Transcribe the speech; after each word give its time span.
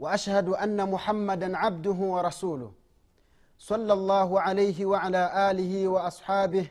واشهد 0.00 0.48
ان 0.48 0.90
محمدا 0.90 1.56
عبده 1.56 1.90
ورسوله 1.90 2.72
صلى 3.58 3.92
الله 3.92 4.40
عليه 4.40 4.86
وعلى 4.86 5.50
اله 5.50 5.88
واصحابه 5.88 6.66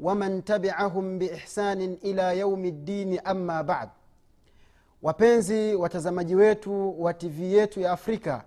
ومن 0.00 0.44
تبعهم 0.44 1.18
باحسان 1.18 1.80
الى 2.04 2.38
يوم 2.38 2.64
الدين 2.64 3.18
ama 3.24 3.62
bad 3.62 3.88
wapenzi 5.02 5.74
watazamaji 5.74 6.34
wetu 6.34 7.02
wa 7.02 7.14
tv 7.14 7.52
yetu 7.52 7.80
ya 7.80 7.92
afrika 7.92 8.44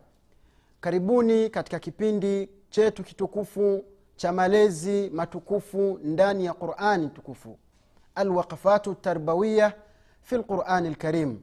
karibuni 0.81 1.49
katika 1.49 1.79
kipindi 1.79 2.49
chetu 2.69 3.03
kitukufu 3.03 3.85
cha 4.15 4.31
malezi 4.31 5.09
matukufu 5.13 5.99
ndani 6.03 6.45
ya 6.45 6.53
qurani 6.53 7.07
tukufu 7.09 7.57
alwaqfatu 8.15 8.95
tarbawiya 8.95 9.73
fi 10.21 10.37
lqurani 10.37 10.89
lkarim 10.89 11.41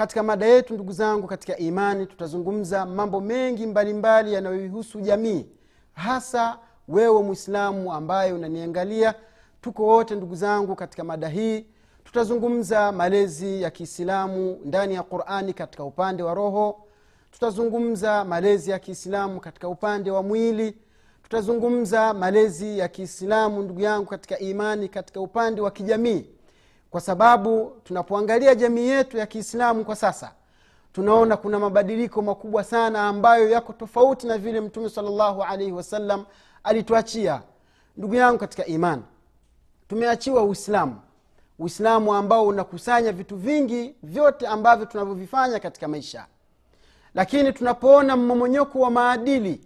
katika 0.00 0.22
mada 0.22 0.46
yetu 0.46 0.74
ndugu 0.74 0.92
zangu 0.92 1.26
katika 1.26 1.56
imani 1.56 2.06
tutazungumza 2.06 2.86
mambo 2.86 3.20
mengi 3.20 3.66
mbalimbali 3.66 4.32
yanayoihusu 4.32 5.00
jamii. 5.00 5.46
Hasa 5.94 6.58
wewe 6.88 7.22
mwislamu 7.22 7.92
ambaye 7.92 8.32
unaniangalia 8.32 9.14
tuko 9.60 9.86
wote 9.86 10.14
ndugu 10.14 10.34
zangu 10.34 10.74
katika 10.76 11.04
mada 11.04 11.28
hii. 11.28 11.66
Tutazungumza 12.04 12.92
malezi 12.92 13.62
ya 13.62 13.70
kiislamu 13.70 14.58
ndani 14.64 14.94
ya 14.94 15.02
qurani 15.02 15.52
katika 15.54 15.84
upande 15.84 16.22
wa 16.22 16.34
roho. 16.34 16.82
Tutazungumza 17.30 18.24
malezi 18.24 18.70
ya 18.70 18.78
kiislamu 18.78 19.40
katika 19.40 19.68
upande 19.68 20.10
wa 20.10 20.22
mwili. 20.22 20.76
Tutazungumza 21.22 22.14
malezi 22.14 22.78
ya 22.78 22.88
kiislamu 22.88 23.62
ndugu 23.62 23.80
yangu 23.80 24.06
katika 24.06 24.38
imani 24.38 24.88
katika 24.88 25.20
upande 25.20 25.60
wa 25.60 25.70
kijamii 25.70 26.26
kwa 26.90 27.00
sababu 27.00 27.76
tunapoangalia 27.84 28.54
jamii 28.54 28.88
yetu 28.88 29.16
ya 29.18 29.26
kiislamu 29.26 29.84
kwa 29.84 29.96
sasa 29.96 30.32
tunaona 30.92 31.36
kuna 31.36 31.58
mabadiliko 31.58 32.22
makubwa 32.22 32.64
sana 32.64 33.08
ambayo 33.08 33.50
yako 33.50 33.72
tofauti 33.72 34.26
na 34.26 34.38
vile 34.38 34.60
mtume 34.60 34.88
salllahu 34.88 35.42
alaihi 35.42 35.72
wasallam 35.72 36.24
alituachia. 36.64 37.42
Ndugu 37.96 38.14
yangu 38.14 38.38
katika 38.38 38.66
imani 38.66 39.02
tumeachiwa 39.88 40.42
uislamu. 40.44 40.96
Uislamu 41.58 42.14
ambao 42.14 42.46
unakusanya 42.46 43.12
vitu 43.12 43.36
vingi 43.36 43.94
vyote 44.02 44.46
ambavyo 44.46 44.86
tunavyovifanya 44.86 45.60
katika 45.60 45.88
maisha. 45.88 46.26
Lakini 47.14 47.52
tunapoona 47.52 48.16
mmomonyoko 48.16 48.80
wa 48.80 48.90
maadili 48.90 49.60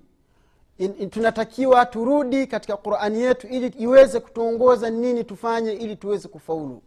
in, 0.79 0.95
in, 0.99 1.11
tunatakiwa 1.11 1.87
turudi 1.87 2.47
katika 2.47 2.77
qurani 2.77 3.21
yetu 3.21 3.47
ili 3.47 3.67
iweze 3.67 4.21
kutuongoza 4.21 4.91
nini 4.91 5.25
tufanye 5.25 5.73
ili 5.73 5.97
tuweze 5.97 6.29
kufaulu 6.29 6.83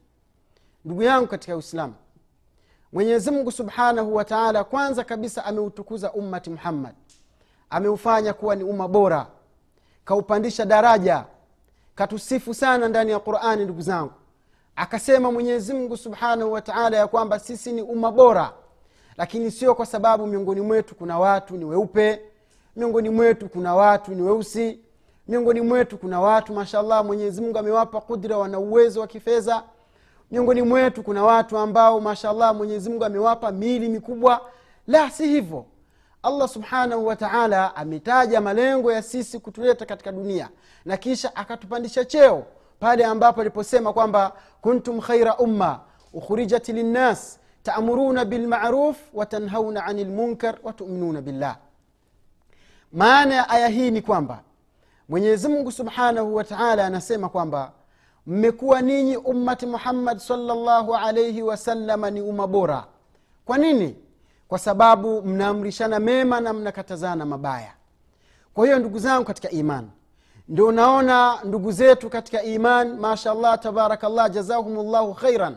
ndugu 0.88 1.04
yangu 1.04 1.28
katika 1.28 1.56
uislamu 1.56 1.94
mwenyezi 2.94 3.32
mungu 3.32 3.52
subhanahu 3.52 4.16
wa 4.16 4.26
taala 4.26 4.64
kwanza 4.64 5.04
kabisa 5.04 5.46
ameutukuza 5.46 6.12
ummati 6.14 6.50
muhammad. 6.50 6.96
Ameufanya 7.70 8.34
kuwa 8.34 8.56
ni 8.56 8.64
umma 8.64 8.88
bora 8.88 9.28
kaupandisha 10.06 10.66
daraja 10.66 11.26
katusifu 11.96 12.54
sana 12.54 12.88
ndani 12.88 13.12
ya 13.12 13.20
qurani 13.20 13.64
ndugu 13.64 13.82
zangu. 13.82 14.12
Akasema 14.76 15.32
mwenyezi 15.32 15.74
mungu 15.74 15.98
subhanahu 15.98 16.52
wa 16.52 16.62
taala 16.62 16.98
ya 16.98 17.08
kwamba 17.08 17.40
sisi 17.40 17.72
ni 17.72 17.82
umma 17.82 18.12
bora 18.12 18.54
lakini 19.18 19.52
sio 19.52 19.76
kwa 19.76 19.86
sababu 19.86 20.28
miongoni 20.28 20.62
mwetu 20.62 20.96
kuna 20.96 21.20
watu 21.20 21.58
ni 21.58 21.66
weupe 21.66 22.22
miongoni 22.76 23.10
mwetu 23.10 23.50
kuna 23.50 23.76
watu 23.76 24.12
ni 24.16 24.22
weusi 24.22 24.80
miongoni 25.28 25.62
mwetu 25.62 25.98
kuna 25.98 26.22
watu 26.22 26.54
mashallah 26.54 27.06
mwenyezi 27.06 27.42
mungu 27.42 27.58
amewapa 27.58 28.02
kudra 28.02 28.38
wana 28.38 28.60
uwezo 28.60 29.02
wa 29.02 29.08
kifedha 29.08 29.64
miongoni 30.32 30.62
mwetu 30.62 31.04
kuna 31.04 31.24
watu 31.24 31.58
ambao 31.58 32.00
mashallah 32.02 32.56
mwenyezimungu 32.56 33.06
amewapa 33.06 33.52
miili 33.52 33.90
mikubwa. 33.90 34.42
La 34.88 35.10
si 35.12 35.28
hivyo. 35.28 35.66
Allah 36.24 36.48
subhanahu 36.50 37.08
wataala 37.08 37.76
ametaja 37.76 38.42
malengo 38.42 38.92
ya 38.92 39.02
sisi 39.02 39.40
kutuleta 39.40 39.86
katika 39.86 40.12
dunia 40.12 40.50
na 40.86 40.98
kisha 40.98 41.36
akatupandisha 41.36 42.06
cheo 42.06 42.46
pale 42.80 43.06
ambapo 43.06 43.42
aliposema 43.42 43.94
kwamba 43.94 44.34
kuntum 44.62 45.02
khaira 45.02 45.38
umma 45.38 45.80
ukhurijat 46.14 46.70
linnas 46.70 47.40
taamuruna 47.64 48.26
bilmaruf 48.26 48.98
watanhauna 49.14 49.86
ani 49.86 50.04
lmunkar 50.04 50.56
watuminuna 50.64 51.22
billah. 51.22 51.58
Maana 52.94 53.36
ya 53.36 53.50
aya 53.50 53.68
hii 53.68 53.92
ni 53.92 54.02
kwamba 54.02 54.40
mwenyezimngu 55.10 55.72
subhanahu 55.72 56.36
wataala 56.36 56.86
anasema 56.86 57.30
kwamba 57.30 57.72
mmekuwa 58.28 58.82
ninyi 58.82 59.18
ummati 59.18 59.66
muhammad 59.66 60.18
salllahu 60.18 60.96
alaihi 60.96 61.42
wasalama 61.42 62.10
ni 62.12 62.22
umma 62.22 62.48
bora. 62.48 62.86
Kwa 63.46 63.58
nini? 63.58 63.96
Kwa 64.48 64.60
sababu 64.60 65.22
mnaamrishana 65.22 66.00
mema 66.00 66.40
na 66.40 66.54
mnakatazana 66.54 67.26
mabaya. 67.26 67.74
Kwa 68.54 68.66
hiyo 68.66 68.80
ndugu 68.80 69.00
zangu 69.00 69.26
katika 69.26 69.50
iman 69.50 69.90
ndio 70.48 70.68
unaona 70.68 71.40
ndugu 71.44 71.72
zetu 71.72 72.10
katika 72.10 72.44
iman 72.44 73.00
mashallah 73.00 73.60
tabarakallah 73.60 74.32
jazahumllahu 74.32 75.14
khairan 75.14 75.56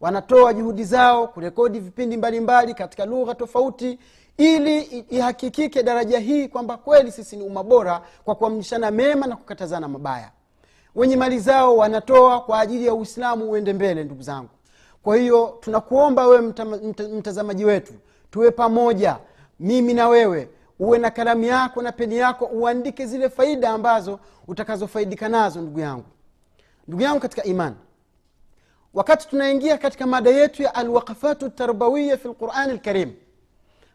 wanatoa 0.00 0.52
juhudi 0.54 0.84
zao 0.84 1.28
kurekodi 1.28 1.80
vipindi 1.80 2.16
mbalimbali 2.16 2.60
mbali 2.66 2.74
katika 2.74 3.04
lugha 3.06 3.34
tofauti 3.34 3.98
ili 4.36 4.80
ihakikike 5.10 5.82
daraja 5.82 6.18
hii 6.18 6.48
kwamba 6.48 6.76
kweli 6.76 7.12
sisi 7.12 7.36
ni 7.36 7.42
umma 7.44 7.62
bora 7.62 8.02
kwa 8.24 8.34
kuamrishana 8.34 8.90
mema 8.90 9.26
na 9.26 9.36
kukatazana 9.36 9.88
mabaya 9.88 10.30
wenye 10.94 11.16
mali 11.16 11.38
zao 11.38 11.76
wanatoa 11.76 12.40
kwa 12.40 12.60
ajili 12.60 12.86
ya 12.86 12.94
uislamu 12.94 13.50
uende 13.50 13.72
mbele 13.72 14.04
ndugu 14.04 14.22
zangu. 14.22 14.48
Kwa 15.02 15.16
hiyo 15.16 15.58
tunakuomba 15.60 16.26
wewe 16.26 16.42
mta, 16.42 16.64
mta, 16.64 17.08
mtazamaji 17.08 17.64
wetu 17.64 17.92
tuwe 18.30 18.50
pamoja 18.50 19.16
mimi 19.60 19.94
na 19.94 20.08
wewe 20.08 20.48
uwe 20.78 20.98
na 20.98 21.10
kalamu 21.10 21.44
yako 21.44 21.82
na 21.82 21.92
peni 21.92 22.16
yako 22.16 22.44
uandike 22.44 23.06
zile 23.06 23.28
faida 23.28 23.70
ambazo 23.70 24.18
utakazofaidika 24.48 25.28
nazo 25.28 25.60
ndugu 25.60 25.80
yangu. 25.80 26.04
Ndugu 26.88 27.02
yangu 27.02 27.20
katika 27.20 27.44
imani 27.44 27.76
wakati 28.94 29.28
tunaingia 29.28 29.78
katika 29.78 30.06
mada 30.06 30.30
yetu 30.30 30.62
ya 30.62 30.74
alwaqafatu 30.74 31.50
tarbawiya 31.50 32.16
fi 32.18 32.28
lqurani 32.28 32.72
lkarim 32.72 33.12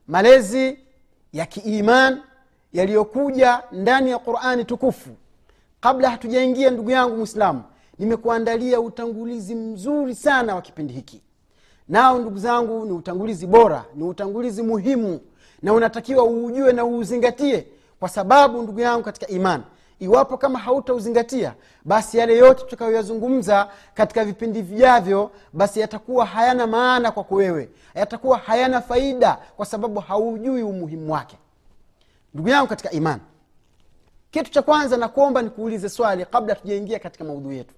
malezi 0.08 0.80
ya 1.34 1.46
kiiman 1.46 2.22
yaliyokuja 2.74 3.64
ndani 3.72 4.12
ya 4.12 4.20
qurani 4.20 4.66
tukufu 4.66 5.10
kabla 5.82 6.10
hatujaingia 6.10 6.70
ndugu 6.70 6.92
yangu 6.92 7.18
mwislamu 7.18 7.64
nimekuandalia 8.00 8.80
utangulizi 8.82 9.56
mzuri 9.56 10.16
sana 10.16 10.56
wa 10.56 10.62
kipindi 10.62 10.94
hiki. 10.94 11.22
Nao 11.90 12.20
ndugu 12.20 12.38
zangu 12.38 12.86
ni 12.86 12.92
utangulizi 12.92 13.48
bora 13.48 13.86
ni 13.96 14.04
utangulizi 14.04 14.64
muhimu 14.64 15.20
na 15.62 15.74
unatakiwa 15.74 16.24
uujue 16.24 16.74
na 16.74 16.86
uuzingatie 16.86 17.68
kwa 18.00 18.10
sababu 18.10 18.62
ndugu 18.62 18.80
yangu 18.80 19.04
katika 19.04 19.28
imani 19.28 19.64
iwapo 20.00 20.38
kama 20.38 20.60
hautauzingatia 20.60 21.54
basi 21.86 22.18
yale 22.18 22.38
yote 22.38 22.64
tutakayoyazungumza 22.64 23.70
katika 23.94 24.26
vipindi 24.26 24.62
vijavyo 24.62 25.32
basi 25.54 25.80
yatakuwa 25.80 26.26
hayana 26.26 26.68
maana 26.68 27.12
kwako 27.12 27.36
wewe. 27.36 27.70
Yatakuwa 27.96 28.38
hayana 28.38 28.82
faida 28.82 29.38
kwa 29.58 29.66
sababu 29.66 30.00
haujui 30.00 30.64
umuhimu 30.64 31.14
wake. 31.14 31.38
Ndugu 32.34 32.50
yangu 32.50 32.68
katika 32.68 32.92
imani 32.92 33.22
kitu 34.32 34.52
cha 34.52 34.62
kwanza 34.62 34.98
nakuomba 34.98 35.42
nikuulize 35.42 35.90
swali 35.90 36.26
kabla 36.26 36.56
tujaingia 36.56 37.00
katika 37.00 37.24
maudhui 37.24 37.58
yetu. 37.58 37.74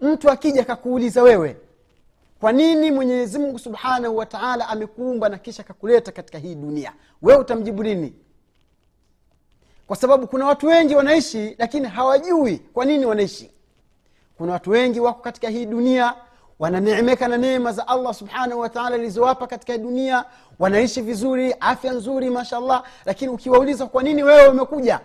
Mtu 0.00 0.30
akija 0.30 0.62
akakuuliza 0.62 1.22
wewe 1.22 1.56
kwa 2.40 2.52
nini 2.52 2.90
mwenyezi 2.90 3.58
subhanahu 3.58 4.16
wataala 4.16 4.68
amekuumba 4.68 5.28
na 5.28 5.38
kisha 5.38 5.62
akakuleta 5.62 6.12
katika 6.12 6.38
hii 6.38 6.54
dunia? 6.54 6.92
Wewe 7.22 7.40
utamjibu 7.40 7.82
nini 7.82 8.14
kwa 9.86 9.96
sababu 9.96 10.26
kuna 10.26 10.46
watu 10.46 10.66
wengi 10.66 10.94
wanaishi 10.94 11.54
lakini 11.58 11.88
hawajui 11.88 12.58
kwa 12.58 12.84
nini 12.84 13.06
wanaishi. 13.06 13.50
Kuna 14.38 14.52
watu 14.52 14.70
wengi 14.70 15.00
wako 15.00 15.20
katika 15.20 15.48
hii 15.48 15.66
dunia 15.66 16.14
wananeemeka 16.58 17.28
na 17.28 17.36
neema 17.36 17.72
za 17.72 17.88
allah 17.88 18.14
subhanahu 18.14 18.60
wataala 18.60 18.96
ilizowapa 18.96 19.46
katika 19.46 19.78
dunia 19.78 20.24
wanaishi 20.58 21.00
vizuri 21.00 21.54
afya 21.60 21.92
nzuri 21.92 22.30
mashallah 22.30 22.84
lakini 23.04 23.30
ukiwauliza 23.32 23.86
kwa 23.86 24.02
nini 24.02 24.22
wewe 24.22 24.48
umekuja 24.48 25.00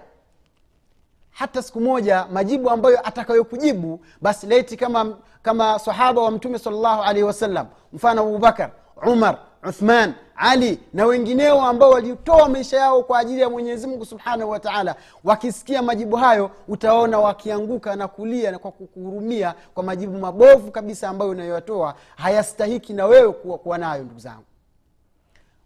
hata 1.41 1.61
siku 1.61 1.81
moja 1.81 2.25
majibu 2.33 2.69
ambayo 2.69 3.07
atakayokujibu 3.07 3.99
basi 4.21 4.47
leti 4.47 4.77
kama 4.77 5.17
kama 5.41 5.79
sahaba 5.79 6.21
wa 6.21 6.31
mtume 6.31 6.59
salllahu 6.59 7.01
alaihi 7.03 7.23
wasallam 7.23 7.67
mfano 7.93 8.21
abubakar 8.21 8.71
umar 9.07 9.37
uthman 9.69 10.13
ali 10.35 10.79
na 10.93 11.05
wengineo 11.05 11.61
ambao 11.61 11.89
walitoa 11.91 12.49
maisha 12.49 12.77
yao 12.77 13.03
kwa 13.03 13.19
ajili 13.19 13.41
ya 13.41 13.49
mwenyezi 13.49 13.87
mungu 13.87 14.05
subhanahu 14.05 14.51
wataala 14.51 14.95
wakisikia 15.23 15.81
majibu 15.81 16.15
hayo 16.15 16.51
utaona 16.67 17.19
wakianguka 17.19 17.95
na 17.95 18.07
kulia 18.07 18.51
na 18.51 18.59
kwa 18.59 18.71
kukuhurumia 18.71 19.55
kwa 19.73 19.83
majibu 19.83 20.17
mabovu 20.19 20.71
kabisa 20.71 21.09
ambayo 21.09 21.31
unayoyatoa 21.31 21.95
hayastahiki 22.15 22.93
na 22.93 23.05
wewe 23.05 23.31
kuwa, 23.33 23.57
kuwa 23.57 23.77
nayo 23.77 24.03
ndugu 24.03 24.19
zangu. 24.19 24.43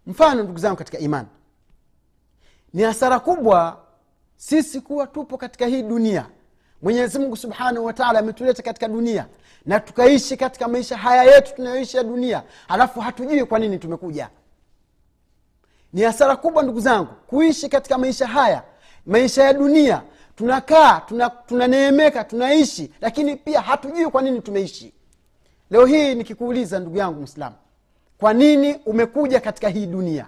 Mfano 0.06 0.42
ndugu 0.42 0.58
zangu 0.58 0.76
katika 0.76 0.98
imani 0.98 1.28
ni 2.74 2.82
hasara 2.82 3.20
kubwa 3.20 3.85
sisi 4.36 4.80
kuwa 4.80 5.06
tupo 5.06 5.38
katika 5.38 5.66
hii 5.66 5.82
dunia. 5.82 6.26
Mwenyezi 6.82 7.18
mungu 7.18 7.36
subhanahu 7.36 7.86
wataala 7.86 8.18
ametuleta 8.18 8.62
katika 8.62 8.88
dunia 8.88 9.26
na 9.66 9.80
tukaishi 9.80 10.36
katika 10.36 10.68
maisha 10.68 10.96
haya 10.96 11.24
yetu 11.34 11.54
tunayoishi 11.54 11.96
ya 11.96 12.02
dunia. 12.02 12.42
Halafu 12.68 13.00
hatujui 13.00 13.44
kwa 13.44 13.58
nini 13.58 13.78
tumekuja. 13.78 14.28
Ni 15.92 16.02
hasara 16.02 16.36
kubwa 16.36 16.62
ndugu 16.62 16.80
zangu 16.80 17.08
kuishi 17.26 17.68
katika 17.68 17.98
maisha 17.98 18.26
haya 18.26 18.62
maisha 19.06 19.44
ya 19.44 19.52
dunia. 19.52 20.02
Tunakaa 20.36 21.00
tunaneemeka 21.46 22.10
tuna 22.10 22.24
tunaishi 22.24 22.90
lakini 23.00 23.36
pia 23.36 23.60
hatujui 23.60 24.06
kwa 24.10 24.22
nini 24.22 24.40
tumeishi. 24.40 24.92
Leo 25.70 25.86
hii 25.86 26.14
nikikuuliza 26.14 26.78
ndugu 26.78 26.96
yangu 26.96 27.18
mwislamu 27.18 27.56
kwa 28.18 28.32
nini 28.34 28.74
umekuja 28.86 29.40
katika 29.40 29.68
hii 29.68 29.86
dunia 29.86 30.26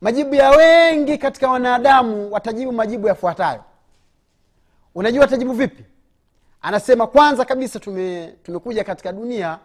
majibu 0.00 0.34
ya 0.34 0.50
wengi 0.50 1.18
katika 1.18 1.50
wanadamu 1.50 2.32
watajibu 2.32 2.72
majibu 2.72 3.08
yafuatayo. 3.08 3.64
Unajua 4.94 5.20
watajibu 5.22 5.52
vipi? 5.52 5.84
Anasema 6.62 7.06
kwanza 7.06 7.44
kabisa 7.44 7.80
tume, 7.80 8.34
tumekuja 8.42 8.84
katika 8.84 9.12
dunia 9.12 9.58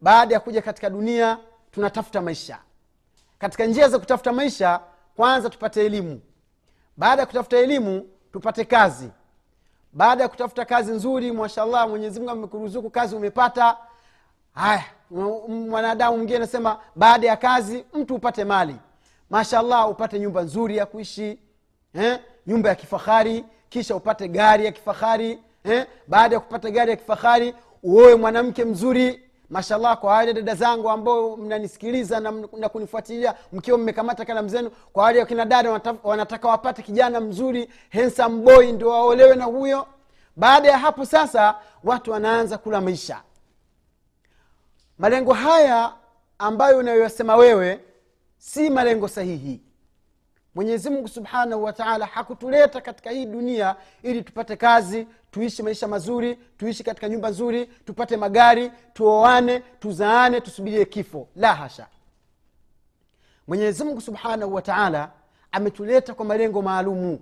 baada 0.00 0.34
ya 0.34 0.40
kuja 0.40 0.62
katika 0.62 0.90
dunia 0.90 1.38
tunatafuta 1.70 2.20
maisha. 2.22 2.58
Katika 3.38 3.66
njia 3.66 3.88
za 3.88 3.98
kutafuta 3.98 4.32
maisha 4.32 4.80
kwanza 5.16 5.50
tupate 5.50 5.86
elimu. 5.86 6.20
Baada 6.96 7.22
ya 7.22 7.26
kutafuta 7.26 7.58
elimu 7.58 8.08
tupate 8.32 8.64
kazi. 8.64 9.10
Baada 9.92 10.22
ya 10.22 10.28
kutafuta 10.28 10.64
kazi 10.64 10.92
nzuri 10.92 11.32
mashallah 11.32 11.88
mwenyezimungu 11.88 12.30
amekuruzuku 12.32 12.90
kazi 12.90 13.16
umepata. 13.16 13.76
Haya 14.54 14.84
mwanadamu 15.48 16.16
mwingine 16.16 16.36
anasema 16.36 16.78
baada 16.96 17.26
ya 17.26 17.36
kazi 17.36 17.84
mtu 17.94 18.14
upate 18.14 18.44
mali 18.44 18.76
mashallah 19.32 19.90
upate 19.90 20.18
nyumba 20.18 20.42
nzuri 20.42 20.76
ya 20.76 20.86
kuishi 20.86 21.38
eh? 21.94 22.18
nyumba 22.46 22.68
ya 22.68 22.74
kifahari 22.74 23.44
kisha 23.68 23.96
upate 23.96 24.28
gari 24.28 24.64
ya 24.64 24.72
kifahari 24.72 25.38
eh? 25.64 25.86
baada 26.08 26.34
ya 26.36 26.40
kupata 26.40 26.70
gari 26.70 26.90
ya 26.90 26.96
kifahari 26.96 27.54
uowe 27.82 28.14
mwanamke 28.14 28.64
mzuri 28.64 29.20
mashallah 29.50 29.98
kwa 29.98 30.12
wale 30.12 30.32
dada 30.34 30.54
zangu 30.54 30.90
ambao 30.90 31.36
mnanisikiliza 31.36 32.20
na, 32.20 32.32
na 32.58 32.68
kunifuatilia 32.68 33.34
mkiwa 33.52 33.78
mmekamata 33.78 34.24
kalamu 34.24 34.48
zenu 34.48 34.70
kwa 34.92 35.04
wale 35.04 35.20
wakina 35.20 35.44
dada 35.44 35.80
wanataka, 36.02 36.48
wapate 36.48 36.82
kijana 36.82 37.20
mzuri 37.20 37.68
handsome 37.92 38.42
boy 38.42 38.72
ndio 38.72 38.88
waolewe 38.88 39.36
na 39.36 39.44
huyo 39.44 39.86
baada 40.36 40.68
ya 40.68 40.78
hapo 40.78 41.04
sasa 41.04 41.54
watu 41.84 42.10
wanaanza 42.10 42.58
kula 42.58 42.80
maisha 42.80 43.22
malengo 44.98 45.32
haya 45.32 45.92
ambayo 46.38 46.78
unayoyasema 46.78 47.36
wewe 47.36 47.80
si 48.44 48.70
malengo 48.70 49.08
sahihi. 49.08 49.60
Mwenyezi 50.54 50.90
mungu 50.90 51.08
subhanahu 51.08 51.64
wataala 51.64 52.06
hakutuleta 52.06 52.80
katika 52.80 53.10
hii 53.10 53.26
dunia 53.26 53.76
ili 54.02 54.22
tupate 54.22 54.56
kazi 54.56 55.06
tuishi 55.30 55.62
maisha 55.62 55.88
mazuri 55.88 56.38
tuishi 56.58 56.84
katika 56.84 57.08
nyumba 57.08 57.30
nzuri 57.30 57.66
tupate 57.66 58.16
magari 58.16 58.72
tuoane 58.92 59.60
tuzaane 59.60 60.40
tusubirie 60.40 60.84
kifo. 60.84 61.28
La 61.36 61.54
hasha. 61.54 61.86
Mwenyezi 63.46 63.84
mungu 63.84 64.00
subhanahu 64.00 64.54
wataala 64.54 65.10
ametuleta 65.52 66.14
kwa 66.14 66.24
malengo 66.24 66.62
maalumu. 66.62 67.20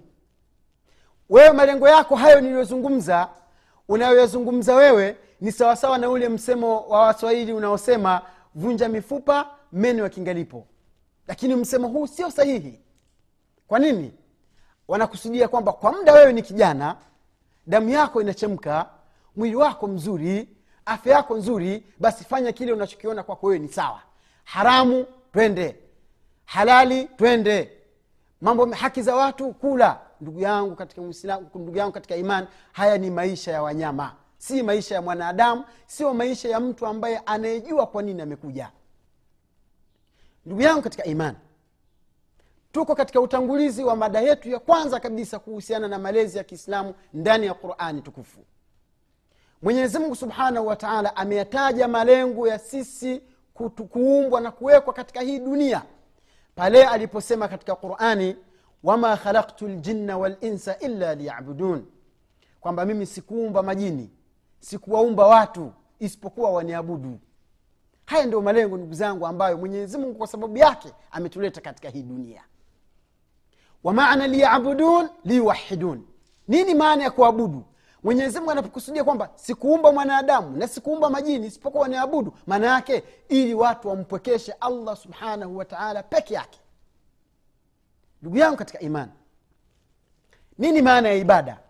Wewe 1.30 1.52
malengo 1.52 1.88
yako 1.88 2.16
hayo 2.16 2.40
niliyozungumza 2.40 3.28
unayoyazungumza 3.88 4.74
wewe 4.74 5.16
ni 5.40 5.52
sawasawa 5.52 5.98
na 5.98 6.08
ule 6.10 6.28
msemo 6.28 6.80
wa 6.80 7.00
waswahili 7.00 7.52
unaosema 7.52 8.22
vunja 8.54 8.88
mifupa 8.88 9.50
meno 9.72 10.02
yakingalipo 10.02 10.66
lakini 11.30 11.56
msemo 11.56 11.88
huu 11.88 12.06
sio 12.06 12.30
sahihi. 12.30 12.80
Kwa 13.68 13.78
nini? 13.78 14.12
Wanakusudia 14.88 15.48
kwamba 15.48 15.72
kwa 15.72 15.92
muda 15.92 16.12
wewe 16.12 16.32
ni 16.32 16.42
kijana 16.42 16.96
damu 17.66 17.88
yako 17.90 18.20
inachemka 18.22 18.86
mwili 19.36 19.56
wako 19.56 19.86
mzuri 19.86 20.48
afya 20.86 21.14
yako 21.14 21.36
nzuri 21.36 21.84
basi 21.98 22.24
fanya 22.24 22.52
kile 22.52 22.72
unachokiona 22.72 23.22
kwako 23.22 23.46
wewe 23.46 23.58
ni 23.58 23.68
sawa. 23.68 24.00
Haramu 24.44 25.06
twende. 25.32 25.76
Halali 26.44 27.04
twende. 27.04 27.72
Mambo 28.40 28.66
haki 28.66 29.02
za 29.02 29.16
watu 29.16 29.52
kula. 29.52 30.00
Ndugu 30.20 30.40
yangu 30.40 30.76
katika 30.76 31.02
Muislamu, 31.02 31.48
ndugu 31.54 31.78
yangu 31.78 31.92
katika 31.92 32.16
imani 32.16 32.46
haya 32.72 32.98
ni 32.98 33.10
maisha 33.10 33.52
ya 33.52 33.62
wanyama. 33.62 34.14
Si 34.38 34.62
maisha 34.62 34.94
ya 34.94 35.02
mwanadamu 35.02 35.64
sio 35.86 36.14
maisha 36.14 36.48
ya 36.48 36.60
mtu 36.60 36.86
ambaye 36.86 37.18
anayejua 37.18 37.86
kwa 37.86 38.02
nini 38.02 38.22
amekuja 38.22 38.70
ndugu 40.46 40.62
yangu 40.62 40.82
katika 40.82 41.04
imani 41.04 41.36
tuko 42.72 42.94
katika 42.94 43.20
utangulizi 43.20 43.84
wa 43.84 43.96
mada 43.96 44.20
yetu 44.20 44.50
ya 44.50 44.58
kwanza 44.58 45.00
kabisa 45.00 45.38
kuhusiana 45.38 45.88
na 45.88 45.98
malezi 45.98 46.38
ya 46.38 46.44
kiislamu 46.44 46.94
ndani 47.14 47.46
ya 47.46 47.54
qurani 47.54 48.02
tukufu. 48.02 48.40
Mwenyezimngu 49.62 50.16
subhanahu 50.16 50.66
wa 50.66 50.76
taala 50.76 51.16
ameyataja 51.16 51.88
malengo 51.88 52.48
ya 52.48 52.58
sisi 52.58 53.22
kuumbwa 53.90 54.40
na 54.40 54.50
kuwekwa 54.50 54.92
katika 54.92 55.20
hii 55.20 55.38
dunia. 55.38 55.82
Pale 56.54 56.84
aliposema 56.84 57.48
katika 57.48 57.74
qurani 57.76 58.36
wama 58.82 59.16
khalaktu 59.16 59.68
ljinna 59.68 60.18
walinsa 60.18 60.78
illa 60.78 61.14
liyabudun 61.14 61.86
kwamba 62.60 62.84
mimi 62.84 63.06
sikuumba 63.06 63.62
majini 63.62 64.10
sikuwaumba 64.60 65.26
watu 65.26 65.72
isipokuwa 65.98 66.50
waniabudu 66.50 67.18
haya 68.10 68.26
ndio 68.26 68.40
malengo 68.42 68.76
ndugu 68.76 68.94
zangu 68.94 69.26
ambayo 69.26 69.58
mwenyezi 69.58 69.98
mungu 69.98 70.14
kwa 70.14 70.26
sababu 70.26 70.56
yake 70.58 70.92
ametuleta 71.10 71.60
katika 71.60 71.88
hii 71.88 72.02
dunia. 72.02 72.44
Wamana 73.84 74.26
liyabudun 74.26 75.08
liyuwahidun 75.24 76.06
nini 76.48 76.74
maana 76.74 77.02
ya 77.04 77.10
kuabudu? 77.10 77.64
Mwenyezi 78.02 78.38
mungu 78.38 78.50
anapokusudia 78.50 79.04
kwamba 79.04 79.30
sikuumba 79.34 79.92
mwanadamu 79.92 80.56
na 80.56 80.68
sikuumba 80.68 81.10
majini 81.10 81.46
isipokuwa 81.46 81.82
waniabudu 81.82 82.34
maana 82.46 82.66
yake 82.66 83.04
ili 83.28 83.54
watu 83.54 83.88
wampwekeshe 83.88 84.52
allah 84.52 84.96
subhanahu 84.96 85.56
wataala 85.56 86.02
peke 86.02 86.34
yake. 86.34 86.60
Ndugu 88.22 88.36
yangu 88.36 88.56
katika 88.56 88.78
imani 88.80 89.12
nini 90.58 90.82
maana 90.82 91.08
ya 91.08 91.14
ibada? 91.14 91.60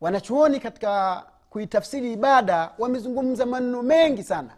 Wanachuoni 0.00 0.60
katika 0.60 1.22
kuitafsiri 1.56 2.12
ibada 2.12 2.70
wamezungumza 2.78 3.46
maneno 3.46 3.82
mengi 3.82 4.22
sana. 4.22 4.50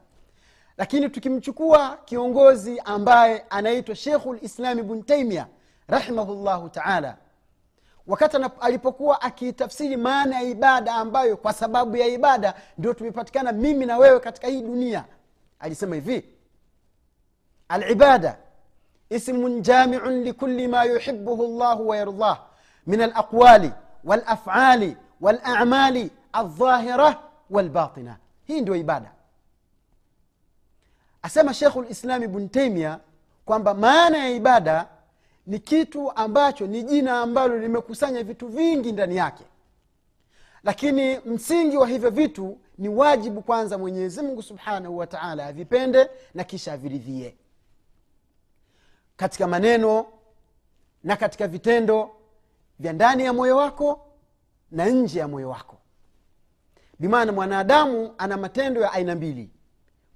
Lakini 0.76 1.08
tukimchukua 1.08 1.98
kiongozi 2.04 2.80
ambaye 2.84 3.44
anaitwa 3.50 3.94
shekhu 3.94 4.34
lislami 4.34 4.82
bn 4.82 5.02
taimia 5.02 5.46
rahimahullahu 5.88 6.68
taala 6.68 7.16
wakati 8.06 8.36
alipokuwa 8.60 9.22
akiitafsiri 9.22 9.96
maana 9.96 10.36
ya 10.40 10.42
ibada 10.42 10.94
ambayo 10.94 11.36
kwa 11.36 11.52
sababu 11.52 11.96
ya 11.96 12.06
ibada 12.06 12.54
ndio 12.78 12.94
tumepatikana 12.94 13.52
mimi 13.52 13.86
na 13.86 13.98
wewe 13.98 14.20
katika 14.20 14.48
hii 14.48 14.62
dunia. 14.62 15.04
Alisema 15.58 15.94
hivi 15.94 16.24
alibada 17.68 18.38
ismun 19.10 19.62
jamiun 19.62 20.22
likuli 20.22 20.68
ma 20.68 20.84
yuhibuhu 20.84 21.58
llahu 21.58 21.88
wayardah 21.88 22.40
min 22.86 23.00
alaqwali 23.00 23.72
walafali 24.04 24.96
walamali 25.20 26.10
aldhahira 26.32 27.22
walbatina 27.50 28.16
hii 28.44 28.60
ndio 28.60 28.76
ibada. 28.76 29.12
Asema 31.22 31.54
shekhu 31.54 31.82
lislami 31.82 32.28
bn 32.28 32.48
taimia 32.48 33.00
kwamba 33.44 33.74
maana 33.74 34.18
ya 34.18 34.28
ibada 34.30 34.88
ni 35.46 35.58
kitu 35.58 36.12
ambacho 36.16 36.66
ni 36.66 36.82
jina 36.82 37.20
ambalo 37.20 37.58
limekusanya 37.58 38.22
vitu 38.22 38.48
vingi 38.48 38.92
ndani 38.92 39.16
yake. 39.16 39.44
Lakini 40.64 41.18
msingi 41.18 41.76
wa 41.76 41.88
hivyo 41.88 42.10
vitu 42.10 42.58
ni 42.78 42.88
wajibu 42.88 43.42
kwanza 43.42 43.78
mwenyezi 43.78 44.22
mungu 44.22 44.42
subhanahu 44.42 44.98
wa 44.98 45.06
taala 45.06 45.46
avipende 45.46 46.10
na 46.34 46.44
kisha 46.44 46.72
aviridhie. 46.72 47.36
Katika 49.16 49.46
maneno 49.46 50.06
na 51.04 51.16
katika 51.16 51.48
vitendo 51.48 52.10
vya 52.78 52.92
ndani 52.92 53.24
ya 53.24 53.32
moyo 53.32 53.56
wako 53.56 54.06
na 54.70 54.86
nje 54.86 55.18
ya 55.18 55.28
moyo 55.28 55.48
wako 55.50 55.77
bimaana 56.98 57.32
mwanadamu 57.32 58.14
ana 58.18 58.36
matendo 58.36 58.80
ya 58.80 58.92
aina 58.92 59.14
mbili. 59.14 59.50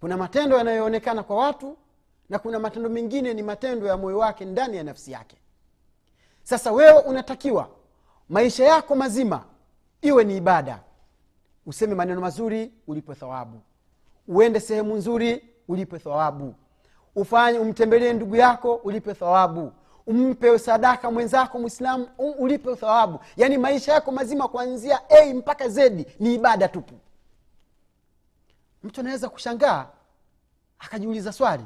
Kuna 0.00 0.16
matendo 0.16 0.58
yanayoonekana 0.58 1.22
kwa 1.22 1.36
watu 1.36 1.76
na 2.28 2.38
kuna 2.38 2.58
matendo 2.58 2.88
mengine 2.88 3.34
ni 3.34 3.42
matendo 3.42 3.86
ya 3.86 3.96
moyo 3.96 4.18
wake 4.18 4.44
ndani 4.44 4.76
ya 4.76 4.82
nafsi 4.84 5.12
yake. 5.12 5.36
Sasa 6.42 6.72
wewe 6.72 6.98
unatakiwa 7.00 7.68
maisha 8.28 8.64
yako 8.64 8.94
mazima 8.96 9.44
iwe 10.02 10.24
ni 10.24 10.36
ibada. 10.36 10.80
Useme 11.66 11.94
maneno 11.94 12.20
mazuri 12.20 12.72
ulipe 12.86 13.14
thawabu. 13.14 13.60
Uende 14.28 14.60
sehemu 14.60 14.96
nzuri 14.96 15.44
ulipe 15.68 15.98
thawabu. 15.98 16.54
Ufanye 17.16 17.58
umtembelee 17.58 18.12
ndugu 18.12 18.36
yako 18.36 18.74
ulipe 18.74 19.14
thawabu 19.14 19.72
umpe 20.06 20.58
sadaka 20.58 21.10
mwenzako 21.10 21.58
mwislamu 21.58 22.08
ulipe 22.38 22.76
thawabu. 22.76 23.20
Yaani 23.36 23.58
maisha 23.58 23.92
yako 23.92 24.12
mazima 24.12 24.48
kuanzia 24.48 25.00
a 25.10 25.34
mpaka 25.34 25.68
z 25.68 25.90
ni 26.20 26.34
ibada 26.34 26.68
tupu. 26.68 26.94
Mtu 28.82 29.00
anaweza 29.00 29.28
kushangaa 29.28 29.86
akajiuliza 30.78 31.32
swali 31.32 31.64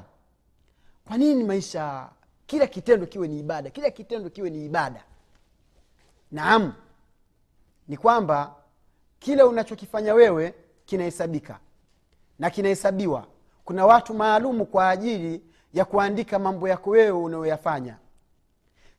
kwa 1.08 1.16
nini 1.18 1.44
maisha 1.44 2.08
kila 2.46 2.66
kitendo 2.66 3.06
kiwe 3.06 3.28
ni 3.28 3.38
ibada 3.38 3.70
kila 3.70 3.90
kitendo 3.90 4.30
kiwe 4.30 4.50
ni 4.50 4.64
ibada? 4.66 5.04
Naam 6.32 6.72
ni 7.88 7.96
kwamba 7.96 8.54
kile 9.18 9.42
unachokifanya 9.42 10.14
wewe 10.14 10.54
kinahesabika 10.84 11.58
na 12.38 12.50
kinahesabiwa. 12.50 13.26
Kuna 13.64 13.86
watu 13.86 14.14
maalumu 14.14 14.66
kwa 14.66 14.90
ajili 14.90 15.42
ya 15.74 15.84
kuandika 15.84 16.38
mambo 16.38 16.68
yako 16.68 16.90
wewe 16.90 17.10
unayoyafanya 17.10 17.96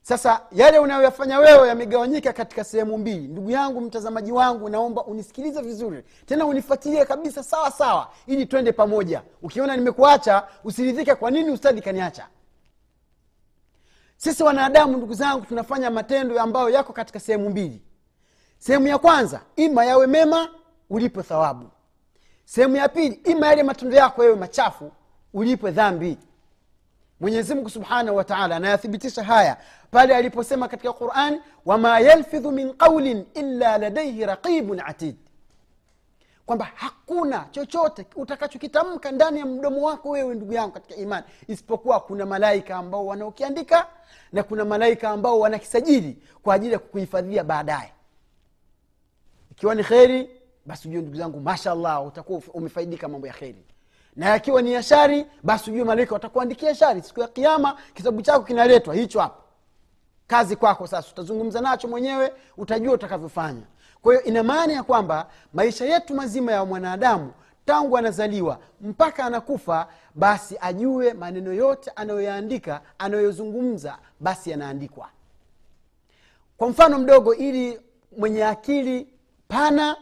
sasa 0.08 0.40
yale 0.52 0.78
unayoyafanya 0.78 1.38
wewe 1.38 1.68
yamegawanyika 1.68 2.32
katika 2.32 2.64
sehemu 2.64 2.98
mbili. 2.98 3.28
Ndugu 3.28 3.50
yangu 3.50 3.80
mtazamaji 3.80 4.32
wangu 4.32 4.68
naomba 4.68 5.04
unisikilize 5.04 5.62
vizuri. 5.62 6.02
Tena 6.26 6.46
unifuatilie 6.46 7.04
kabisa 7.04 7.42
sawa 7.42 7.70
sawa 7.70 8.10
ili 8.26 8.46
twende 8.46 8.72
pamoja. 8.72 9.22
Ukiona 9.42 9.76
nimekuacha 9.76 10.46
usiridhike 10.64 11.14
kwa 11.14 11.30
nini 11.30 11.50
ustadi 11.50 11.82
kaniacha. 11.82 12.26
Sisi 14.16 14.42
wanadamu 14.42 14.96
ndugu 14.96 15.14
zangu 15.14 15.44
tunafanya 15.46 15.90
matendo 15.90 16.40
ambayo 16.40 16.70
yako 16.70 16.92
katika 16.92 17.20
sehemu 17.20 17.50
mbili. 17.50 17.82
Sehemu 18.58 18.86
ya 18.88 18.98
kwanza 18.98 19.40
ima 19.56 19.84
yawe 19.84 20.06
mema 20.06 20.48
ulipo 20.90 21.22
thawabu. 21.22 21.70
Sehemu 22.44 22.76
ya 22.76 22.88
pili 22.88 23.14
ima 23.24 23.46
yale 23.46 23.62
matendo 23.62 23.96
yako 23.96 24.24
yawe 24.24 24.36
machafu 24.36 24.92
ulipwe 25.34 25.70
dhambi 25.70 26.18
mwenyezi 27.20 27.54
mungu 27.54 27.70
subhanahu 27.70 28.16
wataala 28.16 28.56
anayathibitisha 28.56 29.24
haya 29.24 29.56
pale 29.90 30.16
aliposema 30.16 30.68
katika 30.68 30.92
quran 30.92 31.40
wama 31.66 32.00
yalfidhu 32.00 32.52
min 32.52 32.74
qaulin 32.74 33.26
illa 33.34 33.78
ladaihi 33.78 34.26
raqibun 34.26 34.80
atid. 34.86 35.16
Kwamba 36.46 36.68
hakuna 36.74 37.46
chochote 37.50 38.06
utakachokitamka 38.16 39.12
ndani 39.12 39.38
ya 39.38 39.46
mdomo 39.46 39.82
wako 39.86 40.10
wewe 40.10 40.34
ndugu 40.34 40.52
yangu 40.52 40.72
katika 40.72 40.94
imani 41.00 41.26
isipokuwa 41.48 42.00
kuna 42.00 42.26
malaika 42.26 42.76
ambao 42.76 43.06
wanaokiandika 43.06 43.86
na 44.32 44.42
kuna 44.42 44.64
malaika 44.64 45.10
ambao 45.10 45.40
wanakisajili 45.40 46.18
kwa 46.42 46.54
ajili 46.54 46.72
ya 46.72 46.78
kukuhifadhia 46.78 47.44
baadaye. 47.44 47.92
Ikiwa 49.50 49.74
ni 49.74 49.84
kheri 49.84 50.30
basi 50.66 50.88
ujue 50.88 51.00
ndugu 51.02 51.16
zangu 51.16 51.40
mashallah 51.40 52.06
utakuwa 52.06 52.42
umefaidika 52.54 53.08
mambo 53.08 53.26
ya 53.26 53.32
kheri 53.32 53.64
na 54.18 54.26
yakiwa 54.28 54.62
ni 54.62 54.72
ya 54.72 54.82
shari 54.82 55.26
basi 55.42 55.70
ujue 55.70 55.84
malaika 55.84 56.14
watakuandikia 56.14 56.74
shari. 56.74 57.02
Siku 57.02 57.20
ya 57.20 57.28
kiama 57.28 57.76
kitabu 57.94 58.22
chako 58.22 58.44
kinaletwa 58.44 58.94
hicho 58.94 59.20
hapo. 59.20 59.42
Kazi 60.26 60.56
kwako 60.56 60.86
sasa 60.86 61.08
utazungumza 61.12 61.60
nacho 61.60 61.88
mwenyewe 61.88 62.32
utajua 62.56 62.94
utakavyofanya. 62.94 63.62
Kwa 64.02 64.12
hiyo 64.12 64.24
ina 64.24 64.42
maana 64.42 64.72
ya 64.72 64.82
kwamba 64.82 65.26
maisha 65.54 65.84
yetu 65.84 66.14
mazima 66.14 66.52
ya 66.52 66.64
mwanadamu 66.64 67.32
tangu 67.64 67.96
anazaliwa 67.98 68.58
mpaka 68.80 69.24
anakufa 69.24 69.88
basi 70.14 70.56
ajue 70.60 71.12
maneno 71.14 71.52
yote 71.52 71.90
anayoyaandika 71.96 72.80
anayozungumza 72.98 73.98
basi 74.20 74.50
yanaandikwa. 74.50 75.08
Kwa 76.56 76.68
mfano 76.68 76.98
mdogo 76.98 77.34
ili 77.34 77.80
mwenye 78.18 78.44
akili 78.44 79.08
pana 79.48 79.96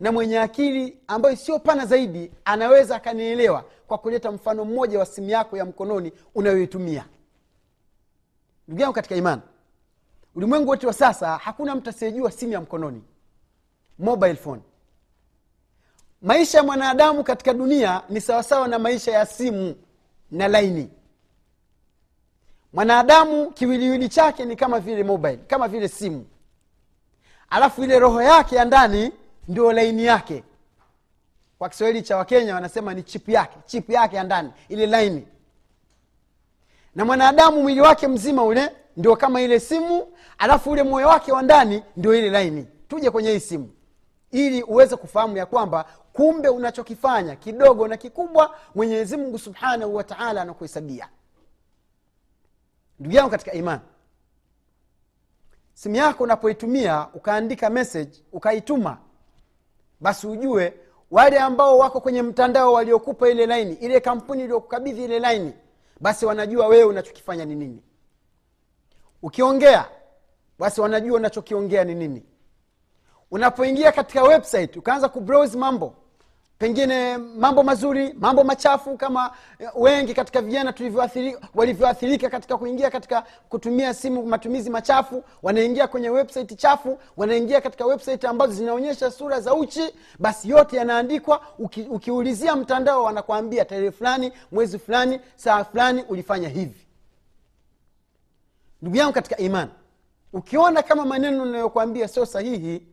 na 0.00 0.12
mwenye 0.12 0.38
akili 0.40 0.98
ambayo 1.06 1.36
sio 1.36 1.58
pana 1.58 1.86
zaidi 1.86 2.30
anaweza 2.44 2.96
akanielewa 2.96 3.64
kwa 3.86 3.98
kuleta 3.98 4.32
mfano 4.32 4.64
mmoja 4.64 4.98
wa 4.98 5.06
simu 5.06 5.30
yako 5.30 5.56
ya 5.56 5.64
mkononi 5.64 6.12
unayoitumia. 6.34 7.04
Ndugu 8.68 8.80
yangu 8.82 8.94
katika 8.94 9.16
imani 9.16 9.42
ulimwengu 10.34 10.68
wote 10.70 10.86
wa 10.86 10.92
sasa 10.92 11.36
hakuna 11.36 11.74
mtu 11.74 11.90
asiyejua 11.90 12.30
simu 12.30 12.52
ya 12.52 12.60
mkononi. 12.60 13.02
Mobile 13.98 14.34
phone. 14.34 14.62
Maisha 16.22 16.58
ya 16.58 16.64
mwanadamu 16.64 17.24
katika 17.24 17.54
dunia 17.54 18.02
ni 18.08 18.20
sawasawa 18.20 18.68
na 18.68 18.78
maisha 18.78 19.12
ya 19.12 19.26
simu 19.26 19.74
na 20.30 20.48
laini. 20.48 20.90
Mwanadamu 22.72 23.50
kiwiliwili 23.50 24.08
chake 24.08 24.44
ni 24.44 24.56
kama 24.56 24.80
vile 24.80 25.04
mobile 25.04 25.36
kama 25.36 25.68
vile 25.68 25.88
simu. 25.88 26.26
Alafu 27.50 27.84
ile 27.84 27.98
roho 27.98 28.22
yake 28.22 28.56
ya 28.56 28.64
ndani 28.64 29.12
ndio 29.48 29.72
laini 29.72 30.04
yake. 30.04 30.44
Kwa 31.58 31.68
kiswahili 31.68 32.02
cha 32.02 32.16
wakenya 32.16 32.54
wanasema 32.54 32.94
ni 32.94 33.02
chipu 33.02 33.30
yake 33.30 33.58
chipu 33.66 33.92
yake 33.92 34.16
ya 34.16 34.24
ndani 34.24 34.52
ile 34.68 34.86
laini. 34.86 35.28
Na 36.94 37.04
mwanadamu 37.04 37.62
mwili 37.62 37.80
wake 37.80 38.08
mzima 38.08 38.44
ule 38.44 38.70
ndio 38.96 39.16
kama 39.16 39.40
ile 39.40 39.60
simu 39.60 40.06
alafu 40.38 40.70
ule 40.70 40.82
moyo 40.82 41.08
wake 41.08 41.32
wa 41.32 41.42
ndani 41.42 41.82
ndio 41.96 42.14
ile 42.14 42.30
laini. 42.30 42.66
Tuje 42.88 43.10
kwenye 43.10 43.30
hii 43.32 43.40
simu. 43.40 43.70
Ili 44.30 44.62
uweze 44.62 44.96
kufahamu 44.96 45.36
ya 45.36 45.46
kwamba 45.46 45.84
kumbe 46.12 46.48
unachokifanya 46.48 47.36
kidogo 47.36 47.88
na 47.88 47.96
kikubwa 47.96 48.54
mwenyezi 48.74 49.16
mungu 49.16 49.38
subhanahu 49.38 49.94
wataala 49.94 50.42
anakuhesabia 50.42 51.08
ndugu 53.00 53.16
yangu 53.16 53.30
katika 53.30 53.52
imani 53.52 53.80
simu 55.74 55.96
yako 55.96 56.24
unapoitumia 56.24 57.06
ukaandika 57.14 57.70
message 57.70 58.10
ukaituma 58.32 58.98
basi 60.00 60.26
ujue 60.26 60.74
wale 61.10 61.38
ambao 61.38 61.78
wako 61.78 62.00
kwenye 62.00 62.22
mtandao 62.22 62.72
waliokupa 62.72 63.28
ile 63.28 63.46
laini 63.46 63.74
ile 63.74 64.00
kampuni 64.00 64.42
iliyokukabidhi 64.42 65.04
ile 65.04 65.18
laini 65.18 65.52
basi 66.00 66.26
wanajua 66.26 66.66
wewe 66.66 66.84
unachokifanya 66.84 67.44
ni 67.44 67.54
nini. 67.54 67.82
Ukiongea 69.22 69.88
basi 70.58 70.80
wanajua 70.80 71.16
unachokiongea 71.16 71.84
ni 71.84 71.94
nini. 71.94 72.22
Unapoingia 73.30 73.92
katika 73.92 74.22
website 74.22 74.76
ukaanza 74.76 75.08
kubrowse 75.08 75.58
mambo 75.58 75.94
pengine 76.58 77.18
mambo 77.18 77.62
mazuri 77.62 78.12
mambo 78.12 78.44
machafu 78.44 78.96
kama 78.96 79.30
wengi 79.76 80.14
katika 80.14 80.42
vijana 80.42 80.74
walivyoathirika 81.54 82.30
katika 82.30 82.56
kuingia 82.58 82.90
katika 82.90 83.24
kutumia 83.48 83.94
simu 83.94 84.26
matumizi 84.26 84.70
machafu 84.70 85.24
wanaingia 85.42 85.86
kwenye 85.88 86.10
website 86.10 86.56
chafu 86.56 86.98
wanaingia 87.16 87.60
katika 87.60 87.86
website 87.86 88.24
ambazo 88.24 88.52
zinaonyesha 88.52 89.10
sura 89.10 89.40
za 89.40 89.54
uchi 89.54 89.94
basi 90.18 90.48
yote 90.50 90.76
yanaandikwa. 90.76 91.40
Uki, 91.58 91.82
ukiulizia 91.82 92.56
mtandao 92.56 93.02
wanakwambia 93.04 93.64
tarehe 93.64 93.90
fulani 93.90 94.32
mwezi 94.52 94.78
fulani 94.78 95.20
saa 95.36 95.64
fulani 95.64 96.02
ulifanya 96.08 96.48
hivi. 96.48 96.86
Ndugu 98.82 98.96
yangu 98.96 99.12
katika 99.12 99.36
imani 99.36 99.70
ukiona 100.32 100.82
kama 100.82 101.04
maneno 101.04 101.42
unayokwambia 101.42 102.08
sio 102.08 102.26
sahihi 102.26 102.86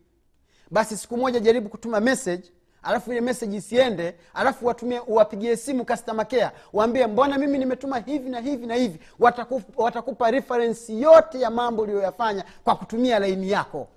basi 0.70 0.96
siku 0.96 1.16
moja 1.16 1.40
jaribu 1.40 1.68
kutuma 1.68 2.00
message 2.00 2.52
alafu 2.86 3.12
ile 3.12 3.20
meseji 3.20 3.56
isiende 3.56 4.14
alafu 4.34 4.66
watumie 4.66 5.00
uwapigie 5.00 5.56
simu 5.56 5.84
customer 5.86 6.28
care 6.28 6.50
waambie 6.72 7.06
mbona 7.06 7.38
mimi 7.38 7.58
nimetuma 7.58 7.98
hivi 7.98 8.30
na 8.30 8.40
hivi 8.40 8.66
na 8.66 8.74
hivi? 8.74 9.00
Watakupa, 9.18 9.82
watakupa 9.82 10.30
referensi 10.30 11.02
yote 11.02 11.40
ya 11.40 11.50
mambo 11.50 11.82
uliyoyafanya 11.82 12.44
kwa 12.64 12.76
kutumia 12.76 13.18
laini 13.18 13.50
yako. 13.50 13.88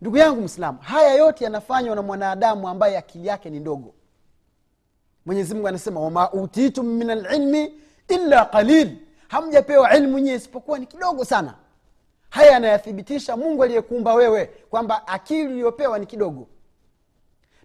Ndugu 0.00 0.16
yangu 0.16 0.40
mwislamu 0.40 0.78
haya 0.78 1.14
yote 1.14 1.44
yanafanywa 1.44 1.96
na 1.96 2.02
mwanadamu 2.02 2.68
ambaye 2.68 2.98
akili 2.98 3.26
yake 3.26 3.50
ni 3.50 3.60
ndogo. 3.60 3.94
Mwenyezimungu 5.26 5.68
anasema 5.68 6.00
wama 6.00 6.32
utitum 6.32 6.86
min 6.86 7.10
alilmi 7.10 7.74
illa 8.08 8.44
qalil. 8.44 8.96
Hamjapewa 9.28 9.96
ilmu 9.96 10.18
nyie 10.18 10.34
isipokuwa 10.34 10.78
ni 10.78 10.86
kidogo 10.86 11.24
sana. 11.24 11.54
Haya 12.30 12.52
yanayathibitisha 12.52 13.36
mungu 13.36 13.62
aliyekuumba 13.62 14.14
wewe 14.14 14.46
kwamba 14.46 15.06
akili 15.08 15.46
uliyopewa 15.46 15.98
ni 15.98 16.06
kidogo 16.06 16.46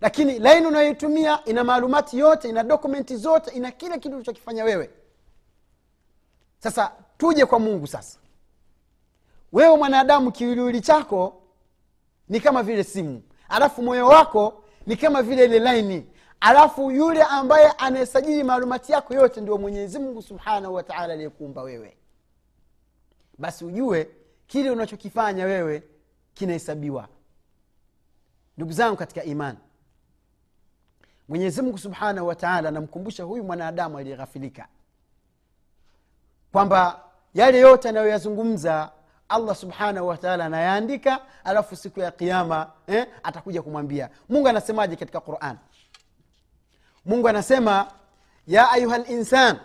lakini 0.03 0.39
laini 0.39 0.67
unayoitumia 0.67 1.45
ina 1.45 1.63
maalumati 1.63 2.17
yote 2.19 2.49
ina 2.49 2.63
dokumenti 2.63 3.15
zote 3.17 3.51
ina 3.51 3.71
kila 3.71 3.97
kitu 3.97 4.15
ulichokifanya 4.15 4.63
wewe. 4.63 4.89
Sasa 6.59 6.91
tuje 7.17 7.45
kwa 7.45 7.59
mungu 7.59 7.87
sasa. 7.87 8.19
Wewe 9.51 9.77
mwanadamu 9.77 10.31
kiwiliwili 10.31 10.81
chako 10.81 11.41
ni 12.29 12.39
kama 12.39 12.63
vile 12.63 12.83
simu. 12.83 13.21
Alafu 13.49 13.83
moyo 13.83 14.07
wako 14.07 14.63
ni 14.85 14.95
kama 14.97 15.21
vile 15.21 15.45
ile 15.45 15.59
laini. 15.59 16.07
Alafu 16.39 16.91
yule 16.91 17.23
ambaye 17.23 17.67
anayesajili 17.77 18.43
maalumati 18.43 18.91
yako 18.91 19.13
yote 19.13 19.41
ndio 19.41 19.57
mwenyezi 19.57 19.99
mungu 19.99 20.21
subhanahu 20.21 20.73
wataala 20.73 21.13
aliyekuumba 21.13 21.61
wewe. 21.61 21.97
Basi 23.37 23.65
ujue 23.65 24.09
kile 24.47 24.71
unachokifanya 24.71 25.45
wewe 25.45 25.83
kinahesabiwa. 26.33 27.07
Ndugu 28.57 28.71
zangu 28.71 28.97
katika 28.97 29.23
imani 29.23 29.57
mwenyezi 31.29 31.61
mungu 31.61 31.77
subhanahu 31.77 32.27
wataala 32.27 32.69
anamkumbusha 32.69 33.23
huyu 33.23 33.43
mwanadamu 33.43 33.97
aliyeghafilika. 33.97 34.67
Kwamba 36.51 36.99
yale 37.33 37.59
yote 37.59 37.89
anayoyazungumza 37.89 38.91
allah 39.29 39.55
subhanahu 39.55 40.07
wataala 40.07 40.45
anayaandika 40.45 41.19
alafu 41.43 41.75
siku 41.75 41.99
ya 41.99 42.11
kiama 42.11 42.71
eh, 42.87 43.07
atakuja 43.23 43.61
kumwambia. 43.61 44.09
Mungu 44.29 44.47
anasemaje 44.47 44.95
katika 44.95 45.19
quran? 45.19 45.57
Mungu 47.05 47.27
anasema 47.27 47.87
ya 48.47 48.71
ayuha 48.71 48.97
linsan 48.97 49.57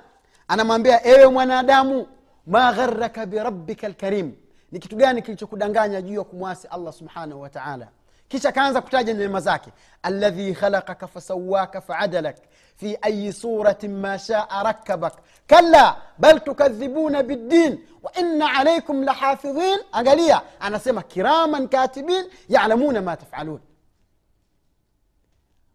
anamwambia 0.48 1.06
ewe 1.06 1.26
mwanadamu 1.28 2.06
ma 2.46 2.72
gharaka 2.72 3.26
birabbika 3.26 3.88
lkarim 3.88 4.32
ni 4.72 4.78
kitu 4.78 4.96
gani 4.96 5.22
kilichokudanganya 5.22 6.02
juu 6.02 6.14
ya 6.14 6.24
kumwasi 6.24 6.66
allah 6.68 6.92
subhanahu 6.92 7.40
wataala 7.40 7.88
kisha 8.28 8.48
akaanza 8.48 8.80
kutaja 8.80 9.14
neema 9.14 9.40
zake 9.40 9.70
aladhi 10.02 10.54
khalaqaka 10.54 11.06
fasawaka 11.06 11.80
faadalak 11.80 12.36
fi 12.76 12.98
ayi 13.02 13.32
suratin 13.32 13.94
ma 14.00 14.18
shaa 14.18 14.62
rakabak 14.62 15.14
kalla 15.46 15.96
bal 16.18 16.40
tukadhibuna 16.40 17.22
biddin 17.22 17.78
wa 18.02 18.12
inna 18.20 18.46
alaikum 18.58 19.02
lahafidhin 19.02 19.78
angalia 19.92 20.42
anasema 20.60 21.02
kiraman 21.02 21.68
katibin 21.68 22.24
yalamuna 22.48 23.02
ma 23.02 23.16
tafalun 23.16 23.60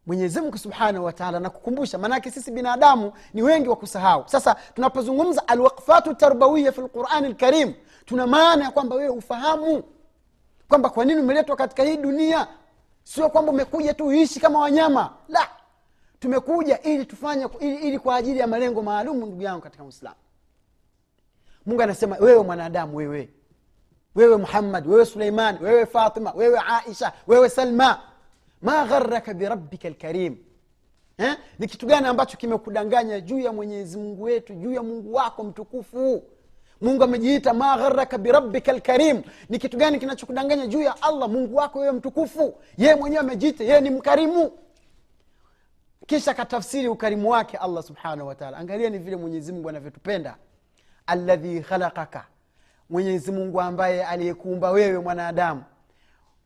mwenyezimngu 0.06 0.58
subhanahu 0.58 1.06
wataala 1.06 1.40
nakukumbusha 1.40 1.98
maanake 1.98 2.32
sisi 2.32 2.52
binadamu 2.52 3.12
ni 3.34 3.42
wengi 3.44 3.70
wa 3.70 3.76
kusahau 3.76 4.24
sasa 4.28 4.56
tunapozungumza 4.76 5.48
alwaqfatu 5.48 6.16
tarbawiya 6.16 6.72
fi 6.72 6.82
lqurani 6.82 7.28
lkarim 7.30 7.74
tuna 8.06 8.28
maana 8.28 8.64
ya 8.66 8.72
kwamba 8.72 8.96
wewe 8.96 9.10
ufahamu 9.10 9.84
kwamba 10.70 10.90
kwa 10.90 11.06
nini 11.06 11.22
umeletwa 11.22 11.56
katika 11.56 11.84
hii 11.84 11.98
dunia? 11.98 12.48
Sio 13.04 13.30
kwamba 13.30 13.52
umekuja 13.52 13.94
tu 13.94 14.06
uishi 14.08 14.40
kama 14.40 14.60
wanyama. 14.60 15.14
La 15.28 15.50
tumekuja 16.20 16.82
ili 16.82 17.06
tufanye 17.06 17.48
ili, 17.60 17.76
ili 17.76 18.00
kwa 18.00 18.16
ajili 18.16 18.40
ya 18.40 18.48
malengo 18.48 18.82
maalum 18.82 19.18
ndugu 19.18 19.42
yangu 19.42 19.62
katika 19.62 19.84
uislamu. 19.84 20.16
Mungu 21.66 21.82
anasema 21.82 22.18
wewe 22.20 22.44
mwanadamu 22.44 22.98
wewe. 22.98 23.30
Wewe 24.16 24.38
muhammad 24.38 24.88
wewe 24.88 25.06
suleimani 25.06 25.60
wewe 25.62 25.86
fatima 25.86 26.32
wewe 26.32 26.60
aisha 26.68 27.14
wewe 27.28 27.50
salma. 27.50 28.00
Ma 28.62 28.86
gharaka 28.86 29.34
birabbika 29.34 29.90
lkarim 29.90 30.38
eh? 31.18 31.38
ni 31.60 31.68
kitu 31.68 31.86
gani 31.86 32.08
ambacho 32.08 32.38
kimekudanganya 32.38 33.20
juu 33.22 33.40
ya 33.40 33.52
mwenyezi 33.52 33.98
mungu 33.98 34.24
wetu 34.24 34.54
juu 34.54 34.74
ya 34.74 34.84
mungu 34.84 35.14
wako 35.14 35.44
mtukufu 35.44 36.24
mungu 36.84 37.04
amejiita 37.04 37.54
ma 37.54 37.78
gharaka 37.78 38.18
birabbika 38.18 38.74
lkarim 38.74 39.22
ni 39.50 39.60
kitu 39.60 39.78
gani 39.78 40.00
kinachokudanganya 40.00 40.68
juu 40.68 40.82
ya 40.82 41.02
allah? 41.02 41.30
Mungu 41.30 41.56
wako 41.56 41.80
wewe 41.80 41.92
mtukufu. 41.92 42.56
Yeye 42.78 42.96
mwenyewe 42.96 43.22
amejiita 43.22 43.64
yeye 43.64 43.82
ni 43.82 43.90
mkarimu. 43.90 44.52
Kisha 46.06 46.34
katafsiri 46.34 46.88
ukarimu 46.88 47.30
wake 47.30 47.58
allah 47.58 47.84
subhanahu 47.84 48.28
wataala 48.28 48.58
angalia 48.58 48.90
ni 48.90 48.98
vile 48.98 49.16
mwenyezi 49.16 49.52
mungu 49.54 49.70
anavyotupenda. 49.70 50.36
Alladhi 51.08 51.62
khalakaka 51.62 52.26
mwenyezi 52.90 53.32
mungu 53.32 53.62
ambaye 53.62 54.06
aliyekuumba 54.06 54.72
wewe 54.72 55.00
mwanadamu. 55.00 55.64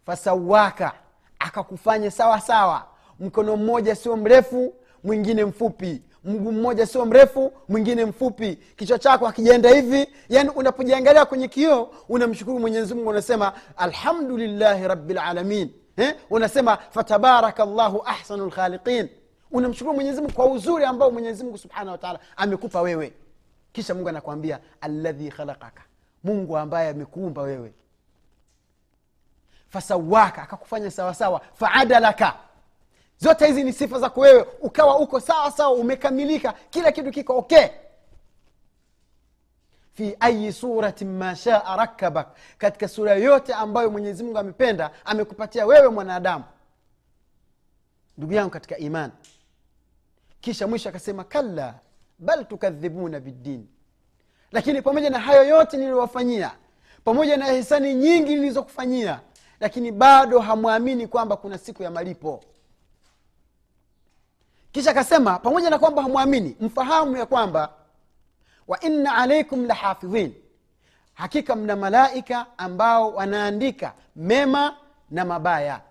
Fasawaka 0.05 0.91
akakufanya 1.39 2.11
sawa 2.11 2.41
sawa. 2.41 2.85
Mkono 3.19 3.57
mmoja 3.57 3.95
sio 3.95 4.17
mrefu 4.17 4.73
mwingine 5.03 5.45
mfupi 5.45 6.01
mguu 6.23 6.51
mmoja 6.51 6.85
sio 6.85 7.05
mrefu 7.05 7.53
mwingine 7.69 8.05
mfupi. 8.05 8.55
Kichwa 8.55 8.99
chako 8.99 9.27
akijaenda 9.27 9.69
hivi. 9.75 10.07
Yani 10.29 10.49
unapojiangalia 10.49 11.25
kwenye 11.25 11.47
kioo 11.47 11.89
unamshukuru 12.09 12.59
mwenyezi 12.59 12.93
mungu 12.95 13.09
unasema 13.09 13.53
alhamdulillahi 13.77 14.87
rabilalamin 14.87 15.69
eh? 15.97 16.15
unasema 16.29 16.77
fatabaraka 16.77 17.65
llahu 17.65 18.03
ahsanu 18.05 18.45
lkhaliqin 18.45 19.09
unamshukuru 19.51 19.95
mwenyezimungu 19.95 20.33
kwa 20.33 20.45
uzuri 20.45 20.85
ambao 20.85 21.11
mwenyezimungu 21.11 21.57
subhanahu 21.57 21.91
wataala 21.91 22.19
amekupa 22.37 22.81
wewe. 22.81 23.13
Kisha 23.71 23.93
mungu 23.93 24.09
anakwambia 24.09 24.59
alladhi 24.81 25.29
khalaqaka. 25.31 25.81
Mungu 26.23 26.57
ambaye 26.57 26.89
amekuumba 26.89 27.41
wewe. 27.41 27.73
Fasawaka 29.69 30.41
akakufanya 30.43 30.91
sawasawa. 30.91 31.41
Faadalaka 31.53 32.33
zote 33.19 33.47
hizi 33.47 33.63
ni 33.63 33.73
sifa 33.73 33.99
zako 33.99 34.21
wewe. 34.21 34.45
Ukawa 34.61 34.99
uko 34.99 35.19
sawa 35.19 35.51
sawa 35.51 35.71
umekamilika 35.75 36.53
kila 36.69 36.91
kitu 36.91 37.11
kiko 37.11 37.37
okay. 37.37 37.67
Fi 39.93 40.15
ayi 40.19 40.53
suratin 40.53 41.17
ma 41.17 41.35
shaa 41.35 41.75
rakabak 41.75 42.27
katika 42.57 42.87
sura 42.87 43.13
yote 43.15 43.53
ambayo 43.53 43.89
mwenyezi 43.89 44.23
mungu 44.23 44.37
amependa 44.37 44.91
amekupatia 45.05 45.65
wewe 45.65 45.87
mwanadamu. 45.89 46.43
Ndugu 48.17 48.33
yangu 48.33 48.49
katika 48.51 48.77
iman. 48.77 49.11
Kisha 50.41 50.67
mwisho 50.67 50.89
akasema 50.89 51.23
kalla 51.23 51.75
bal 52.19 52.45
tukadhibuna 52.45 53.19
biddini 53.19 53.67
lakini 54.51 54.81
pamoja 54.81 55.09
na 55.09 55.19
hayo 55.19 55.43
yote 55.43 55.77
niliyowafanyia 55.77 56.51
pamoja 57.03 57.37
na 57.37 57.45
hisani 57.51 57.93
nyingi 57.95 58.35
nilizokufanyia 58.35 59.19
lakini 59.59 59.91
bado 59.91 60.39
hamwamini 60.39 61.07
kwamba 61.07 61.37
kuna 61.37 61.57
siku 61.57 61.83
ya 61.83 61.91
malipo 61.91 62.43
kisha 64.71 64.91
akasema 64.91 65.39
pamoja 65.39 65.69
na 65.69 65.79
kwamba 65.79 66.01
hamwamini 66.01 66.55
mfahamu 66.59 67.17
ya 67.17 67.25
kwamba 67.25 67.69
wa 68.67 68.79
inna 68.79 69.15
alaikum 69.15 69.65
lahafidhin 69.65 70.33
hakika 71.13 71.55
mna 71.55 71.75
malaika 71.75 72.45
ambao 72.57 73.11
wanaandika 73.11 73.93
mema 74.15 74.75
na 75.11 75.25
mabaya. 75.25 75.81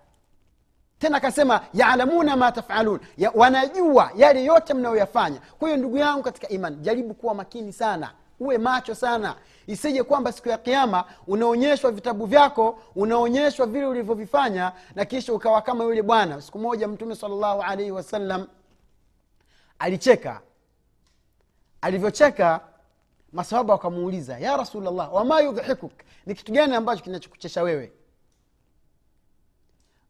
Tena 0.99 1.17
akasema 1.17 1.61
yalamuna 1.73 2.35
ma 2.35 2.51
tafalun. 2.51 2.99
Ya, 3.17 3.31
wanajua 3.35 4.11
yale 4.15 4.43
yote 4.45 4.73
mnayoyafanya. 4.73 5.39
Kwa 5.59 5.67
hiyo 5.67 5.77
ndugu 5.79 5.97
yangu 5.97 6.23
katika 6.23 6.49
imani 6.49 6.75
jaribu 6.75 7.13
kuwa 7.13 7.33
makini 7.33 7.73
sana. 7.73 8.11
Uwe 8.39 8.57
macho 8.57 8.95
sana. 8.95 9.35
Isije 9.67 10.03
kwamba 10.03 10.31
siku 10.31 10.49
ya 10.49 10.57
kiama 10.57 11.03
unaonyeshwa 11.27 11.91
vitabu 11.91 12.25
vyako 12.25 12.79
unaonyeshwa 12.95 13.65
vile 13.65 13.85
ulivyovifanya 13.85 14.71
na 14.95 15.05
kisha 15.05 15.33
ukawa 15.33 15.61
kama 15.61 15.83
yule 15.83 16.01
bwana. 16.01 16.41
Siku 16.41 16.59
moja 16.59 16.87
mtume 16.87 17.15
salllahu 17.15 17.61
alaihi 17.61 17.91
wasallam 17.91 18.47
alicheka. 19.79 20.41
Alivyocheka 21.81 22.61
masahaba 23.33 23.73
wakamuuliza 23.73 24.37
ya 24.39 24.57
rasulllah 24.57 25.13
wama 25.13 25.39
yudhhikuk 25.41 25.91
ni 26.25 26.35
kitu 26.35 26.51
gani 26.51 26.75
ambacho 26.75 27.03
kinachokuchesha 27.03 27.63
wewe? 27.63 27.91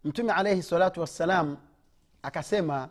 Mtume 0.03 0.33
alaihi 0.33 0.63
salatu 0.63 1.01
wassalam 1.01 1.57
akasema 2.23 2.89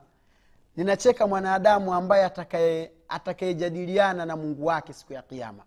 ninacheka 0.77 1.27
mwanadamu 1.27 1.95
ambaye 1.95 2.25
atakaye 2.25 2.93
atakayejadiliana 3.09 4.27
na 4.27 4.37
mungu 4.37 4.67
wake 4.67 4.93
siku 4.93 5.13
ya 5.13 5.23
kiama 5.23 5.65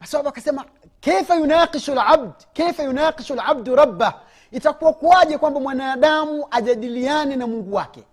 masahaba 0.00 0.28
akasema 0.30 0.64
kaifa 1.00 1.34
yunaqishu 1.34 1.94
labd 1.94 2.32
kaifa 2.56 2.82
yunaqishu 2.82 3.34
labdu 3.34 3.74
rabbah 3.76 4.22
itakuwa 4.50 4.92
kuwaje 4.92 5.38
kwamba 5.38 5.60
mwanadamu 5.60 6.46
ajadiliane 6.50 7.36
na 7.36 7.46
mungu 7.46 7.74
wake? 7.74 8.04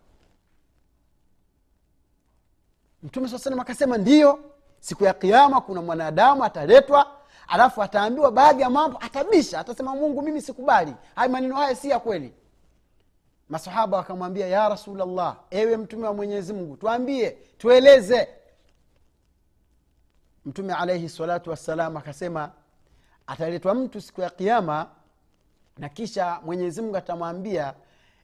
Mtume 3.04 3.28
saa 3.30 3.38
salam 3.38 3.60
akasema 3.60 3.97
ndiyo 3.97 4.39
siku 4.80 5.04
ya 5.04 5.13
kiama 5.13 5.62
kuna 5.62 5.82
mwanadamu 5.82 6.43
ataletwa 6.43 7.12
alafu 7.47 7.84
ataambiwa 7.84 8.32
baadhi 8.32 8.62
ya 8.62 8.69
mambo 8.69 8.97
atabisha 9.02 9.60
atasema 9.60 9.95
mungu 9.95 10.21
mimi 10.21 10.41
sikubali. 10.41 10.93
Haya 11.15 11.30
maneno 11.30 11.56
haya 11.56 11.76
si 11.76 11.89
ya 11.89 12.00
kweli. 12.00 12.34
Masahaba 13.50 13.97
wakamwambia 13.97 14.47
ya 14.47 14.69
rasulllah 14.69 15.38
ewe 15.52 15.78
mtume 15.78 16.08
wa 16.08 16.13
mwenyezi 16.13 16.54
mungu 16.54 16.78
tuambie 16.78 17.30
tueleze. 17.58 18.28
Mtume 20.45 20.73
alaihi 20.73 21.10
salatu 21.10 21.50
wassalam 21.50 21.97
akasema 21.97 22.52
ataletwa 23.28 23.73
mtu 23.73 24.02
siku 24.02 24.21
ya 24.21 24.30
kiama 24.30 24.88
na 25.77 25.89
kisha 25.89 26.39
mwenyezi 26.45 26.81
mungu 26.81 26.97
atamwambia 26.97 27.73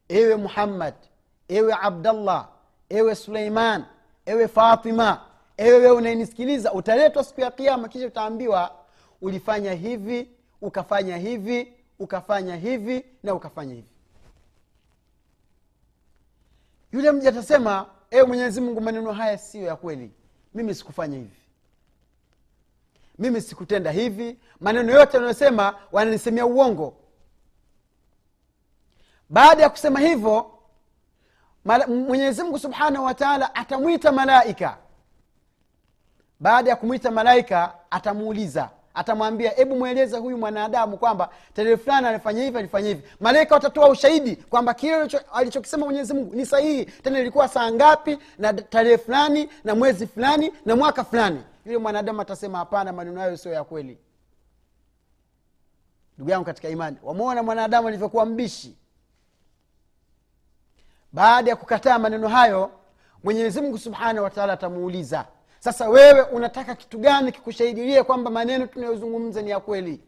ewe 0.09 0.35
muhammad 0.35 0.93
ewe 1.47 1.73
abdallah 1.81 2.49
ewe 2.89 3.15
suleiman 3.15 3.85
ewe 4.25 4.47
fatima 4.47 5.21
ewe 5.57 5.91
unayenisikiliza 5.91 6.73
utaletwa 6.73 7.23
siku 7.23 7.41
ya 7.41 7.51
kiama 7.51 7.87
kisha 7.87 8.07
utaambiwa 8.07 8.75
ulifanya 9.21 9.73
hivi 9.73 10.29
ukafanya 10.61 11.17
hivi 11.17 11.73
ukafanya 11.99 12.55
hivi 12.55 13.05
na 13.23 13.33
ukafanya 13.33 13.73
hivi. 13.73 13.87
Yule 16.91 17.11
mja 17.11 17.29
atasema 17.29 17.85
ewe 18.11 18.27
mwenyezi 18.27 18.61
mungu 18.61 18.81
maneno 18.81 19.11
haya 19.11 19.37
siyo 19.37 19.65
ya 19.65 19.75
kweli. 19.75 20.11
Mimi 20.53 20.75
sikufanya 20.75 21.17
hivi. 21.17 21.37
Mimi 23.19 23.41
sikutenda 23.41 23.91
hivi. 23.91 24.39
Maneno 24.59 24.91
yote 24.93 25.17
anayosema 25.17 25.75
wananisemea 25.91 26.45
uongo 26.45 26.97
baada 29.33 29.63
ya 29.63 29.69
kusema 29.69 29.99
hivyo 29.99 30.51
mwenyezi 31.87 32.43
mungu 32.43 32.59
subhanahu 32.59 33.05
wataala 33.05 33.55
atamwita 33.55 34.11
malaika. 34.11 34.77
Baada 36.39 36.69
ya 36.69 36.75
kumwita 36.75 37.11
malaika 37.11 37.73
atamuuliza 37.91 38.69
atamwambia 38.93 39.51
hebu 39.51 39.75
mweleze 39.75 40.17
huyu 40.17 40.37
mwanadamu 40.37 40.97
kwamba 40.97 41.29
tarehe 41.53 41.77
fulani 41.77 42.07
alifanya 42.07 42.43
hivi 42.43 42.57
alifanya 42.57 42.87
hivi. 42.87 43.03
Malaika 43.19 43.55
watatoa 43.55 43.89
ushahidi 43.89 44.35
kwamba 44.35 44.73
kile 44.73 44.95
alicho- 44.95 45.23
alichokisema 45.33 45.85
mwenyezi 45.85 46.13
mungu 46.13 46.35
ni 46.35 46.45
sahihi. 46.45 46.85
Tena 46.85 47.19
ilikuwa 47.19 47.47
saa 47.47 47.71
ngapi 47.71 48.19
na 48.37 48.53
tarehe 48.53 48.97
fulani 48.97 49.49
na 49.63 49.75
mwezi 49.75 50.07
fulani 50.07 50.53
na 50.65 50.75
mwaka 50.75 51.03
fulani. 51.03 51.43
Yule 51.65 51.77
mwanadamu 51.77 52.21
atasema 52.21 52.57
hapana 52.57 52.93
maneno 52.93 53.19
hayo 53.21 53.37
sio 53.37 53.51
ya 53.53 53.63
kweli. 53.63 53.97
Ndugu 56.17 56.31
yangu 56.31 56.45
katika 56.45 56.69
imani 56.69 56.97
wamwona 57.03 57.43
mwanadamu 57.43 57.87
alivyokuwa 57.87 58.25
mbishi 58.25 58.75
baada 61.13 61.49
ya 61.49 61.55
kukataa 61.55 61.99
maneno 61.99 62.27
hayo 62.27 62.71
mwenyezi 63.23 63.61
mungu 63.61 63.77
subhanahu 63.77 64.23
wataala 64.23 64.53
atamuuliza 64.53 65.25
sasa 65.59 65.89
wewe 65.89 66.21
unataka 66.21 66.75
kitu 66.75 66.97
gani 66.99 67.31
kikushahidilie 67.31 68.03
kwamba 68.03 68.31
maneno 68.31 68.67
tunayozungumza 68.67 69.41
ni 69.41 69.49
ya 69.49 69.59
kweli? 69.59 70.01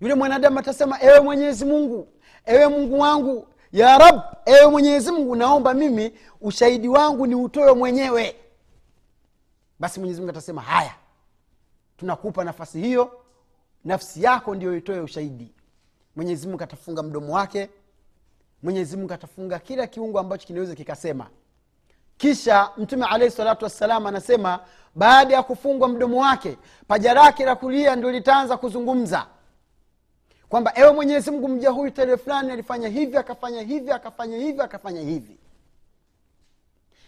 Yule 0.00 0.14
mwanadamu 0.14 0.58
atasema 0.58 1.02
ewe 1.02 1.20
mwenyezi 1.20 1.64
mungu 1.64 2.08
ewe 2.46 2.68
mungu 2.68 2.98
wangu 3.00 3.48
ya 3.72 3.98
rab 3.98 4.20
ewe 4.46 4.66
mwenyezi 4.70 5.12
mungu 5.12 5.36
naomba 5.36 5.74
mimi 5.74 6.12
ushahidi 6.40 6.88
wangu 6.88 7.26
ni 7.26 7.34
utoyo 7.34 7.74
mwenyewe. 7.74 8.36
Basi 9.78 10.00
mwenyezi 10.00 10.20
mungu 10.20 10.30
atasema 10.30 10.62
haya 10.62 10.94
tunakupa 11.96 12.44
nafasi 12.44 12.80
hiyo 12.80 13.20
nafsi 13.84 14.22
yako 14.22 14.54
ndio 14.54 14.76
itoe 14.76 15.00
ushahidi. 15.00 15.54
Mwenyezi 16.16 16.48
mungu 16.48 16.62
atafunga 16.62 17.02
mdomo 17.02 17.34
wake 17.34 17.70
mwenyezi 18.62 18.96
mungu 18.96 19.12
atafunga 19.12 19.58
kila 19.58 19.86
kiungo 19.86 20.18
ambacho 20.18 20.46
kinaweza 20.46 20.74
kikasema. 20.74 21.26
Kisha 22.16 22.70
mtume 22.76 23.06
alaihi 23.06 23.34
salatu 23.34 23.64
wassalam 23.64 24.06
anasema 24.06 24.60
baada 24.94 25.34
ya 25.34 25.42
kufungwa 25.42 25.88
mdomo 25.88 26.20
wake 26.22 26.56
paja 26.88 27.14
lake 27.14 27.44
la 27.44 27.56
kulia 27.56 27.96
ndio 27.96 28.10
litaanza 28.10 28.56
kuzungumza. 28.56 29.26
Kwamba 30.48 30.72
ewe 30.74 30.92
mwenyezi 30.92 31.30
mungu 31.30 31.48
mja 31.48 31.70
huyu 31.70 31.90
tarehe 31.90 32.16
fulani 32.16 32.52
alifanya 32.52 32.88
hivi 32.88 33.16
akafanya 33.16 33.62
hivi 33.62 33.90
akafanya 33.90 34.36
hivi 34.36 34.60
akafanya 34.62 35.00
hivi. 35.00 35.38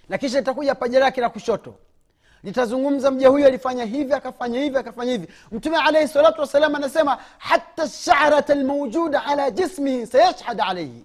Na 0.09 0.19
kisha 0.19 0.39
litakuja 0.39 0.75
paja 0.75 1.01
lake 1.01 1.21
la 1.21 1.29
kushoto. 1.31 1.75
Litazungumza 2.43 3.11
mja 3.11 3.29
huyu 3.29 3.47
alifanya 3.47 3.85
hivi 3.85 4.13
akafanya 4.13 4.61
hivi 4.61 4.77
akafanya 4.77 5.13
hivi. 5.13 5.29
Mtume 5.53 5.77
alaihi 5.77 6.09
salatu 6.09 6.41
wassalam 6.41 6.75
anasema 6.75 7.19
hata 7.39 7.89
sharata 7.89 8.55
lmaujuda 8.55 9.25
ala 9.25 9.51
jismihi 9.51 10.07
sayashhad 10.07 10.61
alaihi 10.61 11.05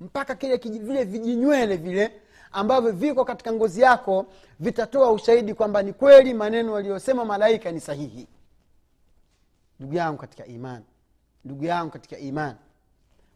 mpaka 0.00 0.34
kile 0.34 0.56
vile 0.56 1.04
vijinywele 1.04 1.76
vile 1.76 2.12
ambavyo 2.52 2.92
viko 2.92 3.24
katika 3.24 3.52
ngozi 3.52 3.80
yako 3.80 4.26
vitatoa 4.60 5.12
ushahidi 5.12 5.54
kwamba 5.54 5.82
ni 5.82 5.92
kweli 5.92 6.34
maneno 6.34 6.76
aliyosema 6.76 7.24
malaika 7.24 7.72
ni 7.72 7.80
sahihi. 7.80 8.28
Ndugu 9.80 9.94
yangu 9.94 10.18
katika 10.18 10.46
imani 10.46 10.84
ndugu 11.44 11.64
yangu 11.64 11.90
katika 11.92 12.18
imani 12.18 12.58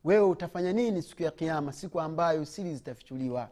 wewe 0.04 0.24
utafanya 0.26 0.72
nini 0.72 1.02
siku 1.02 1.22
ya 1.22 1.30
kiama 1.30 1.72
siku 1.72 2.00
ambayo 2.00 2.44
siri 2.44 2.74
zitafichuliwa? 2.74 3.48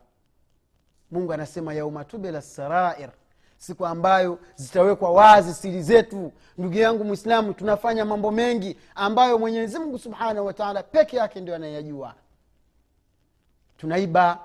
Mungu 1.11 1.33
anasema 1.33 1.75
yaumatubela 1.75 2.43
sarair 2.43 3.11
siku 3.59 3.87
ambayo 3.87 4.39
zitawekwa 4.57 5.11
wazi 5.13 5.55
siri 5.55 5.83
zetu. 5.83 6.33
Ndugu 6.59 6.75
yangu 6.79 7.05
mwislamu 7.05 7.53
tunafanya 7.55 8.05
mambo 8.05 8.31
mengi 8.31 8.77
ambayo 8.95 9.39
mwenyezi 9.39 9.79
mungu 9.79 9.99
subhanahu 9.99 10.47
wataala 10.47 10.83
peke 10.83 11.17
yake 11.17 11.41
ndio 11.41 11.55
anayajua 11.55 12.15
tunaiba 13.77 14.39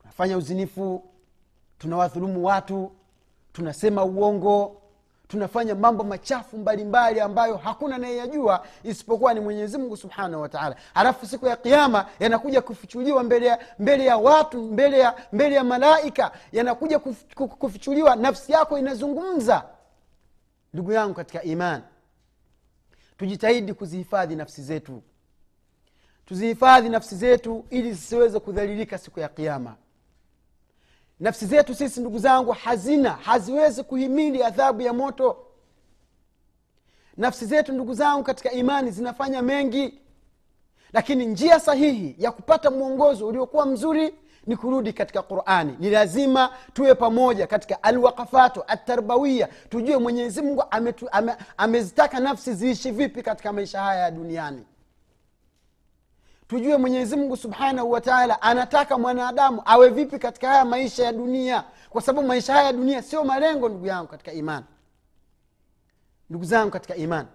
tunafanya 0.00 0.36
uzinifu 0.36 1.04
tunawadhulumu 1.78 2.44
watu 2.44 2.92
tunasema 3.52 4.04
uongo 4.04 4.80
tunafanya 5.28 5.74
mambo 5.74 6.04
machafu 6.04 6.58
mbalimbali 6.58 7.20
ambayo 7.20 7.56
hakuna 7.56 7.96
anayeyajua 7.96 8.66
isipokuwa 8.82 9.34
ni 9.34 9.40
mwenyezi 9.40 9.78
mungu 9.78 9.96
subhanahu 9.96 10.42
wataala 10.42 10.76
halafu 10.94 11.26
siku 11.26 11.46
ya 11.46 11.56
kiama 11.56 12.06
yanakuja 12.20 12.62
kufichuliwa 12.62 13.22
mbele 13.22 13.46
ya, 13.46 13.58
mbele 13.78 14.04
ya 14.04 14.16
watu 14.16 14.62
mbele 14.62 14.98
ya, 14.98 15.14
mbele 15.32 15.54
ya 15.54 15.64
malaika 15.64 16.32
yanakuja 16.52 16.98
kuf, 16.98 17.24
kuf- 17.34 17.48
kufichuliwa 17.56 18.16
nafsi 18.16 18.52
yako 18.52 18.78
inazungumza. 18.78 19.64
Ndugu 20.74 20.92
yangu 20.92 21.14
katika 21.14 21.42
iman 21.42 21.82
tujitahidi 23.18 23.74
kuzihifadhi 23.74 24.36
nafsi 24.36 24.62
zetu 24.62 25.02
tuzihifadhi 26.26 26.88
nafsi 26.88 27.16
zetu 27.16 27.64
ili 27.70 27.92
zisiweze 27.92 28.40
kudhalilika 28.40 28.98
siku 28.98 29.20
ya 29.20 29.28
kiama 29.28 29.74
nafsi 31.20 31.46
zetu 31.46 31.74
sisi 31.74 32.00
ndugu 32.00 32.18
zangu 32.18 32.52
hazina 32.52 33.10
haziwezi 33.10 33.82
kuhimili 33.82 34.42
adhabu 34.42 34.82
ya 34.82 34.92
moto. 34.92 35.36
Nafsi 37.16 37.46
zetu 37.46 37.72
ndugu 37.72 37.94
zangu 37.94 38.22
katika 38.24 38.50
imani 38.52 38.90
zinafanya 38.90 39.42
mengi 39.42 40.00
lakini 40.92 41.26
njia 41.26 41.60
sahihi 41.60 42.14
ya 42.18 42.32
kupata 42.32 42.70
mwongozo 42.70 43.26
uliokuwa 43.28 43.66
mzuri 43.66 44.14
ni 44.46 44.56
kurudi 44.56 44.92
katika 44.92 45.22
qurani. 45.22 45.76
Ni 45.80 45.90
lazima 45.90 46.50
tuwe 46.72 46.94
pamoja 46.94 47.46
katika 47.46 47.82
alwaqafatu 47.82 48.64
atarbawiya 48.66 49.48
tujue 49.68 49.96
mwenyezi 49.98 50.42
mungu 50.42 50.64
ame- 50.70 51.36
amezitaka 51.56 52.20
nafsi 52.20 52.54
ziishi 52.54 52.90
vipi 52.90 53.22
katika 53.22 53.52
maisha 53.52 53.80
haya 53.80 54.00
ya 54.02 54.10
duniani 54.10 54.64
tujue 56.48 56.76
mwenyezi 56.76 57.16
mungu 57.16 57.36
subhanahu 57.36 57.90
wataala 57.90 58.42
anataka 58.42 58.98
mwanadamu 58.98 59.62
awe 59.64 59.88
vipi 59.88 60.18
katika 60.18 60.48
haya 60.48 60.64
maisha 60.64 61.04
ya 61.04 61.12
dunia. 61.12 61.64
Kwa 61.90 62.02
sababu 62.02 62.28
maisha 62.28 62.52
haya 62.52 62.64
ya 62.66 62.72
dunia 62.72 63.02
sio 63.02 63.24
malengo 63.24 63.68
ndugu 63.68 63.86
yangu 63.86 64.08
katika 64.08 64.32
imani. 64.32 64.64
Ndugu 66.30 66.44
zangu 66.44 66.70
katika 66.70 66.96
imani. 66.96 67.28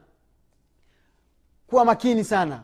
Kuwa 1.67 1.85
makini 1.85 2.23
sana. 2.23 2.63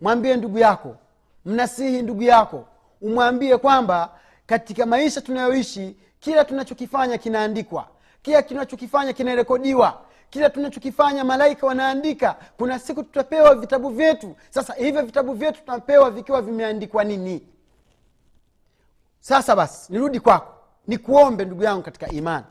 Mwambie 0.00 0.36
ndugu 0.36 0.58
yako 0.58 0.96
mnasihi 1.44 2.02
ndugu 2.02 2.22
yako 2.22 2.64
umwambie 3.00 3.56
kwamba 3.58 4.10
katika 4.46 4.86
maisha 4.86 5.20
tunayoishi 5.20 5.96
kila 6.20 6.44
tunachokifanya 6.44 7.18
kinaandikwa. 7.18 7.88
Kila 8.22 8.42
tunachokifanya 8.42 9.12
kinarekodiwa 9.12 10.02
kila 10.30 10.50
tunachokifanya 10.50 11.24
malaika 11.24 11.66
wanaandika. 11.66 12.36
Kuna 12.56 12.78
siku 12.78 13.02
tutapewa 13.02 13.54
vitabu 13.54 13.88
vyetu. 13.88 14.36
Sasa 14.50 14.74
hivyo 14.74 15.02
vitabu 15.02 15.32
vyetu 15.32 15.60
tunapewa 15.64 16.10
vikiwa 16.10 16.42
vimeandikwa 16.42 17.04
nini? 17.04 17.46
Sasa 19.20 19.56
basi 19.56 19.92
nirudi 19.92 20.20
kwako. 20.20 20.52
Nikuombe 20.86 21.44
ndugu 21.44 21.62
yangu 21.64 21.82
katika 21.82 22.08
imani. 22.08 22.44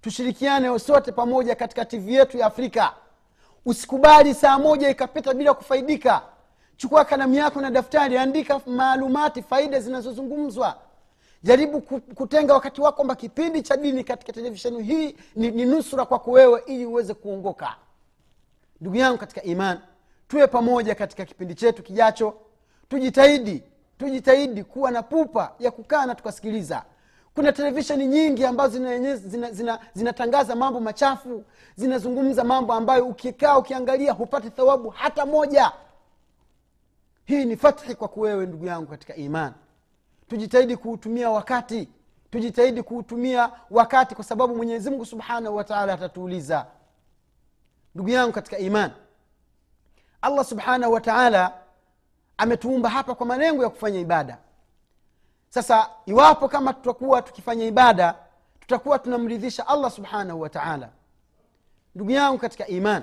Tushirikiane 0.00 0.78
sote 0.78 1.12
pamoja 1.12 1.54
katika 1.54 1.84
tv 1.84 2.14
yetu 2.14 2.38
ya 2.38 2.46
afrika. 2.46 2.92
Usikubali 3.66 4.34
saa 4.34 4.58
moja 4.58 4.88
ikapita 4.90 5.34
bila 5.34 5.54
kufaidika. 5.54 6.22
Chukua 6.76 7.04
kalamu 7.04 7.34
yako 7.34 7.60
na 7.60 7.70
daftari 7.70 8.18
andika 8.18 8.60
maalumati 8.66 9.42
faida 9.42 9.80
zinazozungumzwa 9.80 10.76
jaribu 11.42 11.80
kutenga 12.14 12.54
wakati 12.54 12.80
wako 12.80 12.96
kwamba 12.96 13.14
kipindi 13.14 13.62
cha 13.62 13.76
dini 13.76 14.04
katika 14.04 14.32
televisheni 14.32 14.82
hii 14.82 15.16
ni, 15.36 15.50
ni 15.50 15.64
nusura 15.64 16.04
kwako 16.04 16.30
wewe 16.30 16.62
ili 16.66 16.86
uweze 16.86 17.14
kuongoka. 17.14 17.76
Ndugu 18.80 18.96
yangu 18.96 19.18
katika 19.18 19.42
iman 19.42 19.78
tuwe 20.28 20.46
pamoja 20.46 20.94
katika 20.94 21.24
kipindi 21.24 21.54
chetu 21.54 21.82
kijacho. 21.82 22.34
Tujitahidi 22.88 23.62
tujitahidi 23.98 24.64
kuwa 24.64 24.90
na 24.90 25.02
pupa 25.02 25.52
ya 25.58 25.70
kukaa 25.70 26.06
na 26.06 26.14
tukasikiliza. 26.14 26.82
Kuna 27.34 27.52
televisheni 27.52 28.06
nyingi 28.06 28.44
ambazo 28.44 28.72
zinatangaza 28.78 29.16
zina, 29.28 29.78
zina, 29.94 30.42
zina 30.44 30.54
mambo 30.56 30.80
machafu 30.80 31.44
zinazungumza 31.76 32.44
mambo 32.44 32.72
ambayo 32.72 33.06
ukikaa 33.06 33.58
ukiangalia 33.58 34.12
hupati 34.12 34.50
thawabu 34.50 34.88
hata 34.88 35.26
moja. 35.26 35.72
Hii 37.24 37.44
ni 37.44 37.56
fathi 37.56 37.94
kwako 37.94 38.20
wewe 38.20 38.46
ndugu 38.46 38.66
yangu 38.66 38.86
katika 38.86 39.16
iman 39.16 39.52
tujitahidi 40.28 40.76
kuutumia 40.76 41.30
wakati. 41.30 41.88
Tujitahidi 42.30 42.82
kuutumia 42.82 43.52
wakati 43.70 44.14
kwa 44.14 44.24
sababu 44.24 44.56
mwenyezi 44.56 44.90
mungu 44.90 45.06
subhanahu 45.06 45.56
wataala 45.56 45.92
atatuuliza. 45.92 46.66
Ndugu 47.94 48.08
yangu 48.10 48.32
katika 48.32 48.58
iman 48.58 48.90
allah 50.22 50.44
subhanahu 50.44 50.92
wataala 50.92 51.52
ametuumba 52.36 52.88
hapa 52.88 53.14
kwa 53.14 53.26
malengo 53.26 53.62
ya 53.62 53.68
kufanya 53.68 54.00
ibada. 54.00 54.38
Sasa 55.48 55.90
iwapo 56.06 56.48
kama 56.48 56.72
tutakuwa 56.72 57.22
tukifanya 57.22 57.64
ibada 57.66 58.14
tutakuwa 58.60 58.98
tunamridhisha 58.98 59.68
allah 59.68 59.90
subhanahu 59.90 60.40
wataala 60.40 60.88
ndugu 61.94 62.10
yangu 62.10 62.38
katika 62.38 62.66
iman 62.66 63.02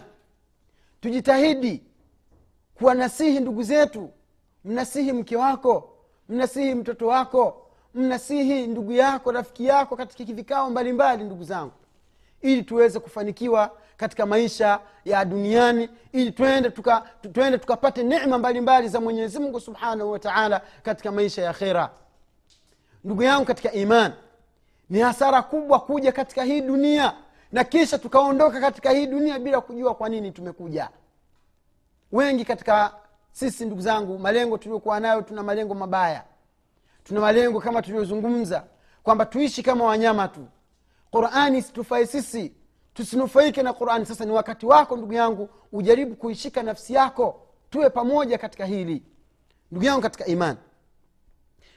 tujitahidi 1.01 1.83
kuwanasihi 2.75 3.39
ndugu 3.39 3.63
zetu 3.63 4.09
mnasihi 4.65 5.13
mke 5.13 5.35
wako 5.35 5.94
mnasihi 6.29 6.75
mtoto 6.75 7.07
wako 7.07 7.61
mnasihi 7.93 8.67
ndugu 8.67 8.91
yako 8.91 9.31
rafiki 9.31 9.65
yako 9.65 9.95
katika 9.95 10.33
vikao 10.33 10.69
mbalimbali 10.69 11.23
ndugu 11.23 11.43
zangu 11.43 11.71
ili 12.41 12.63
tuweze 12.63 12.99
kufanikiwa 12.99 13.71
katika 13.97 14.25
maisha 14.25 14.79
ya 15.05 15.25
duniani 15.25 15.89
ili 16.11 16.31
twende 16.31 16.69
tuka, 16.69 17.03
tu- 17.21 17.29
twende 17.29 17.57
tukapate 17.57 18.03
nema 18.03 18.37
mbalimbali 18.37 18.89
za 18.89 19.01
mwenyezi 19.01 19.39
mungu 19.39 19.59
subhanahu 19.59 20.11
wataala 20.11 20.61
katika 20.83 21.11
maisha 21.11 21.41
ya 21.41 21.53
khera 21.53 21.89
ndugu 23.03 23.23
yangu 23.23 23.45
katika 23.45 23.71
iman 23.71 24.11
ni 24.89 24.99
hasara 24.99 25.41
kubwa 25.41 25.79
kuja 25.79 26.11
katika 26.11 26.43
hii 26.43 26.61
dunia 26.61 27.13
na 27.51 27.63
kisha 27.63 27.97
tukaondoka 27.97 28.61
katika 28.61 28.91
hii 28.91 29.05
dunia 29.07 29.39
bila 29.39 29.61
kujua 29.61 29.95
kwa 29.95 30.09
nini 30.09 30.31
tumekuja. 30.31 30.89
Wengi 32.11 32.45
katika 32.45 32.93
sisi 33.35 33.65
ndugu 33.65 33.81
zangu 33.81 34.19
malengo 34.19 34.57
tuliokuwa 34.57 34.99
nayo 34.99 35.21
tuna 35.21 35.43
malengo 35.43 35.73
mabaya. 35.73 36.23
Tuna 37.03 37.19
malengo 37.21 37.59
kama 37.61 37.81
tuliyozungumza 37.81 38.63
kwamba 39.03 39.25
tuishi 39.25 39.63
kama 39.63 39.85
wanyama 39.85 40.27
tu. 40.27 40.47
Qurani 41.11 41.61
situfai 41.61 42.07
sisi 42.07 42.53
tusinufaike 42.93 43.63
na 43.63 43.73
qurani. 43.73 44.05
Sasa 44.05 44.25
ni 44.25 44.31
wakati 44.31 44.65
wako 44.65 44.97
ndugu 44.97 45.13
yangu 45.13 45.49
ujaribu 45.71 46.15
kuishika 46.15 46.63
nafsi 46.63 46.93
yako 46.93 47.41
tuwe 47.69 47.89
pamoja 47.89 48.37
katika 48.37 48.65
hili. 48.65 49.03
Ndugu 49.71 49.85
yangu 49.85 50.01
katika 50.01 50.25
iman 50.25 50.57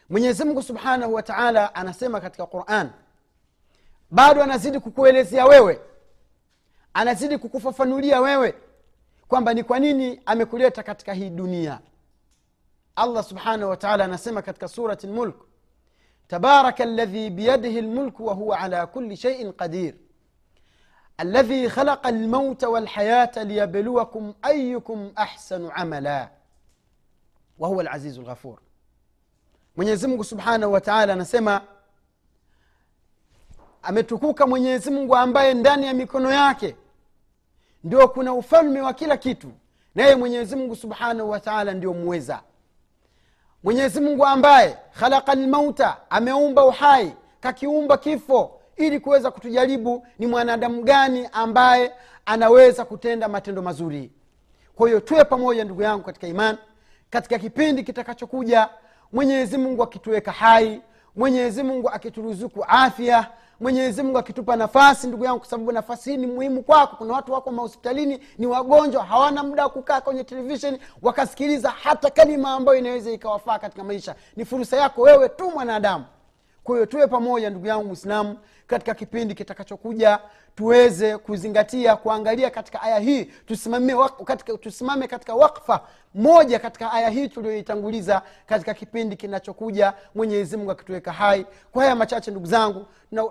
mwenyezimungu 0.08 0.62
subhanahu 0.62 1.14
wa 1.14 1.74
anasema 1.74 2.20
katika 2.20 2.46
quran 2.46 2.90
bado 4.10 4.42
anazidi 4.42 4.80
kukuelezea 4.80 5.46
wewe 5.46 5.80
anazidi 6.94 7.38
kukufafanulia 7.38 8.20
wewe 8.20 8.54
kwamba 9.27 9.53
ni 9.53 9.63
kwa 9.63 9.79
nini 9.79 10.21
amekuleta 10.25 10.83
katika 10.83 11.13
hii 11.13 11.29
dunia 11.29 11.79
allah 12.95 13.23
subhanahu 13.23 13.69
wataala 13.69 14.05
anasema 14.05 14.41
katika 14.41 14.67
surati 14.67 15.07
lmulk 15.07 15.35
tabaraka 16.27 16.85
ladhi 16.85 17.29
biyadihi 17.29 17.81
lmulku 17.81 18.25
wahuwa 18.25 18.59
ala 18.59 18.87
kuli 18.87 19.17
sheiin 19.17 19.53
qadir 19.53 19.93
الذي 21.19 21.69
خلق 21.69 22.07
الموت 22.07 22.63
والحياة 22.63 23.31
ليبلوكم 23.43 24.33
أيكم 24.45 25.11
أحسن 25.17 25.69
عملا 25.71 26.29
وهو 27.59 27.81
العزيز 27.81 28.19
الغفور 28.19 28.59
mwenyezi 29.75 30.07
mungu 30.07 30.23
subhanahu 30.23 30.73
wataala 30.73 31.13
anasema 31.13 31.61
ametukuka 33.81 34.47
mwenyezi 34.47 34.91
mungu 34.91 35.15
ambaye 35.15 35.53
ndani 35.53 35.85
ya 35.87 35.93
mikono 35.93 36.31
yake 36.31 36.75
ndio 37.84 38.08
kuna 38.08 38.34
ufalme 38.34 38.80
wa 38.80 38.92
kila 38.92 39.16
kitu. 39.16 39.48
Naye 39.94 40.14
mwenyezi 40.16 40.56
mungu 40.56 40.76
subhanahu 40.76 41.30
wataala 41.30 41.74
ndio 41.74 41.94
mweza 41.94 42.40
mwenyezi 43.62 44.00
mungu 44.00 44.26
ambaye 44.26 44.76
khalaqa 45.00 45.34
lmauta 45.34 45.96
ameumba 46.10 46.64
uhai 46.64 47.12
kakiumba 47.40 47.96
kifo 47.98 48.60
ili 48.76 49.00
kuweza 49.00 49.30
kutujaribu 49.30 50.06
ni 50.18 50.26
mwanadamu 50.26 50.82
gani 50.82 51.28
ambaye 51.32 51.92
anaweza 52.26 52.84
kutenda 52.84 53.28
matendo 53.28 53.62
mazuri. 53.62 54.10
Kwa 54.76 54.88
hiyo 54.88 55.00
tuwe 55.00 55.24
pamoja 55.24 55.64
ndugu 55.64 55.82
yangu 55.82 56.04
katika 56.04 56.26
imani 56.26 56.58
katika 57.10 57.38
kipindi 57.38 57.82
kitakachokuja 57.82 58.68
mwenyezi 59.12 59.58
mungu 59.58 59.82
akituweka 59.82 60.32
hai 60.32 60.80
mwenyezi 61.16 61.62
mungu 61.62 61.88
akituruzuku 61.90 62.64
afya 62.68 63.26
mwenyezi 63.60 64.02
mungu 64.02 64.18
akitupa 64.18 64.56
nafasi 64.56 65.06
ndugu 65.06 65.24
yangu 65.24 65.38
kwa 65.38 65.48
sababu 65.48 65.72
nafasi 65.72 66.10
hii 66.10 66.16
ni 66.16 66.26
muhimu 66.26 66.62
kwako. 66.62 66.96
Kuna 66.96 67.14
watu 67.14 67.32
wako 67.32 67.50
mahospitalini 67.50 68.20
ni 68.38 68.46
wagonjwa 68.46 69.04
hawana 69.04 69.42
muda 69.42 69.62
wa 69.62 69.68
kukaa 69.70 70.00
kwenye 70.00 70.24
televisheni 70.24 70.78
wakasikiliza 71.02 71.70
hata 71.70 72.10
kalima 72.10 72.50
ambayo 72.52 72.78
inaweza 72.78 73.10
ikawafaa 73.10 73.58
katika 73.58 73.84
maisha. 73.84 74.14
Ni 74.36 74.44
fursa 74.44 74.76
yako 74.76 75.02
wewe 75.02 75.28
tu 75.28 75.50
mwanadamu. 75.50 76.04
Kwa 76.64 76.74
hiyo 76.76 76.86
tuwe 76.86 77.06
pamoja 77.06 77.50
ndugu 77.50 77.66
yangu 77.66 77.84
mwislamu 77.84 78.36
katika 78.68 78.94
kipindi 78.94 79.34
kitakachokuja 79.34 80.18
tuweze 80.54 81.18
kuzingatia 81.18 81.96
kuangalia 81.96 82.50
katika 82.50 82.82
aya 82.82 82.98
hii 82.98 83.24
tusimame 83.24 83.96
katika, 84.24 84.58
tusimame 84.58 85.08
katika 85.08 85.34
wakfa 85.34 85.80
moja 86.14 86.58
katika 86.58 86.92
aya 86.92 87.08
hii 87.08 87.28
tulioitanguliza 87.28 88.22
katika 88.46 88.74
kipindi 88.74 89.16
kinachokuja. 89.16 89.92
Mwenyezi 90.14 90.56
mungu 90.56 90.70
akituweka 90.70 91.12
hai. 91.12 91.46
Kwa 91.72 91.82
haya 91.82 91.94
machache 91.96 92.30
ndugu 92.30 92.46
zangu 92.46 92.86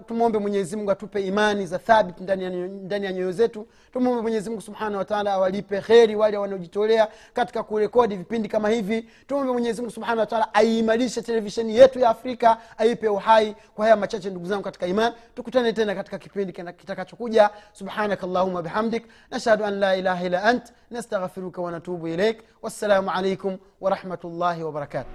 tumwombe 0.07 0.39
mwenyezimungu 0.39 0.91
atupe 0.91 1.21
imani 1.21 1.65
za 1.65 1.79
thabiti 1.79 2.23
ndani 2.23 3.05
ya, 3.05 3.11
nyoyo 3.11 3.31
zetu. 3.31 3.67
Tumwombe 3.93 4.21
mwenyezimungu 4.21 4.61
subhanahu 4.61 4.97
wataala 4.97 5.33
awalipe 5.33 5.81
kheri 5.81 6.15
wale 6.15 6.37
wanaojitolea 6.37 7.07
katika 7.33 7.63
kurekodi 7.63 8.15
vipindi 8.15 8.49
kama 8.49 8.69
hivi. 8.69 9.09
Tumwombe 9.27 9.53
mwenyezimungu 9.53 9.93
subhanahu 9.93 10.19
wataala 10.19 10.53
aiimarishe 10.53 11.21
televisheni 11.21 11.77
yetu 11.77 11.99
ya 11.99 12.09
afrika 12.09 12.57
aipe 12.77 13.07
uhai. 13.07 13.55
Kwa 13.75 13.85
haya 13.85 13.95
machache 13.95 14.29
ndugu 14.29 14.45
zangu 14.45 14.63
katika 14.63 14.87
imani 14.87 15.15
tukutane 15.37 15.73
tena 15.73 15.95
katika 15.95 16.17
kipindi 16.17 16.53
kitakachokuja 16.53 17.49
subhanaka 17.73 18.27
allahuma 18.27 18.61
bihamdik 18.61 19.03
nashhadu 19.31 19.65
an 19.65 19.79
la 19.79 19.95
ilaha 19.95 20.25
illa 20.25 20.43
ant 20.43 20.73
nastaghfiruka 20.91 21.61
wanatubu 21.61 22.07
ilaik 22.07 22.43
wassalamu 22.61 23.11
alaikum 23.11 23.57
warahmatullahi 23.81 24.63
wabarakatuh 24.63 25.11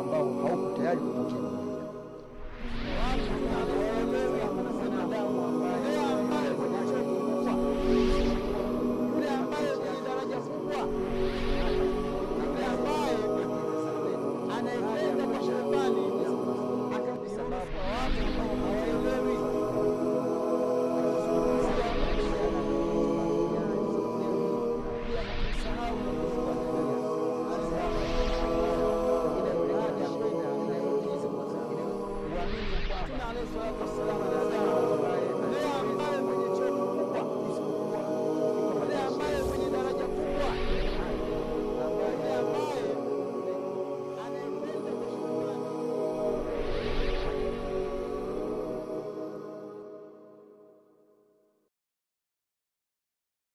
ambao 0.00 0.48
hauko 0.48 0.76
tayari 0.76 0.98
kupokea 0.98 1.57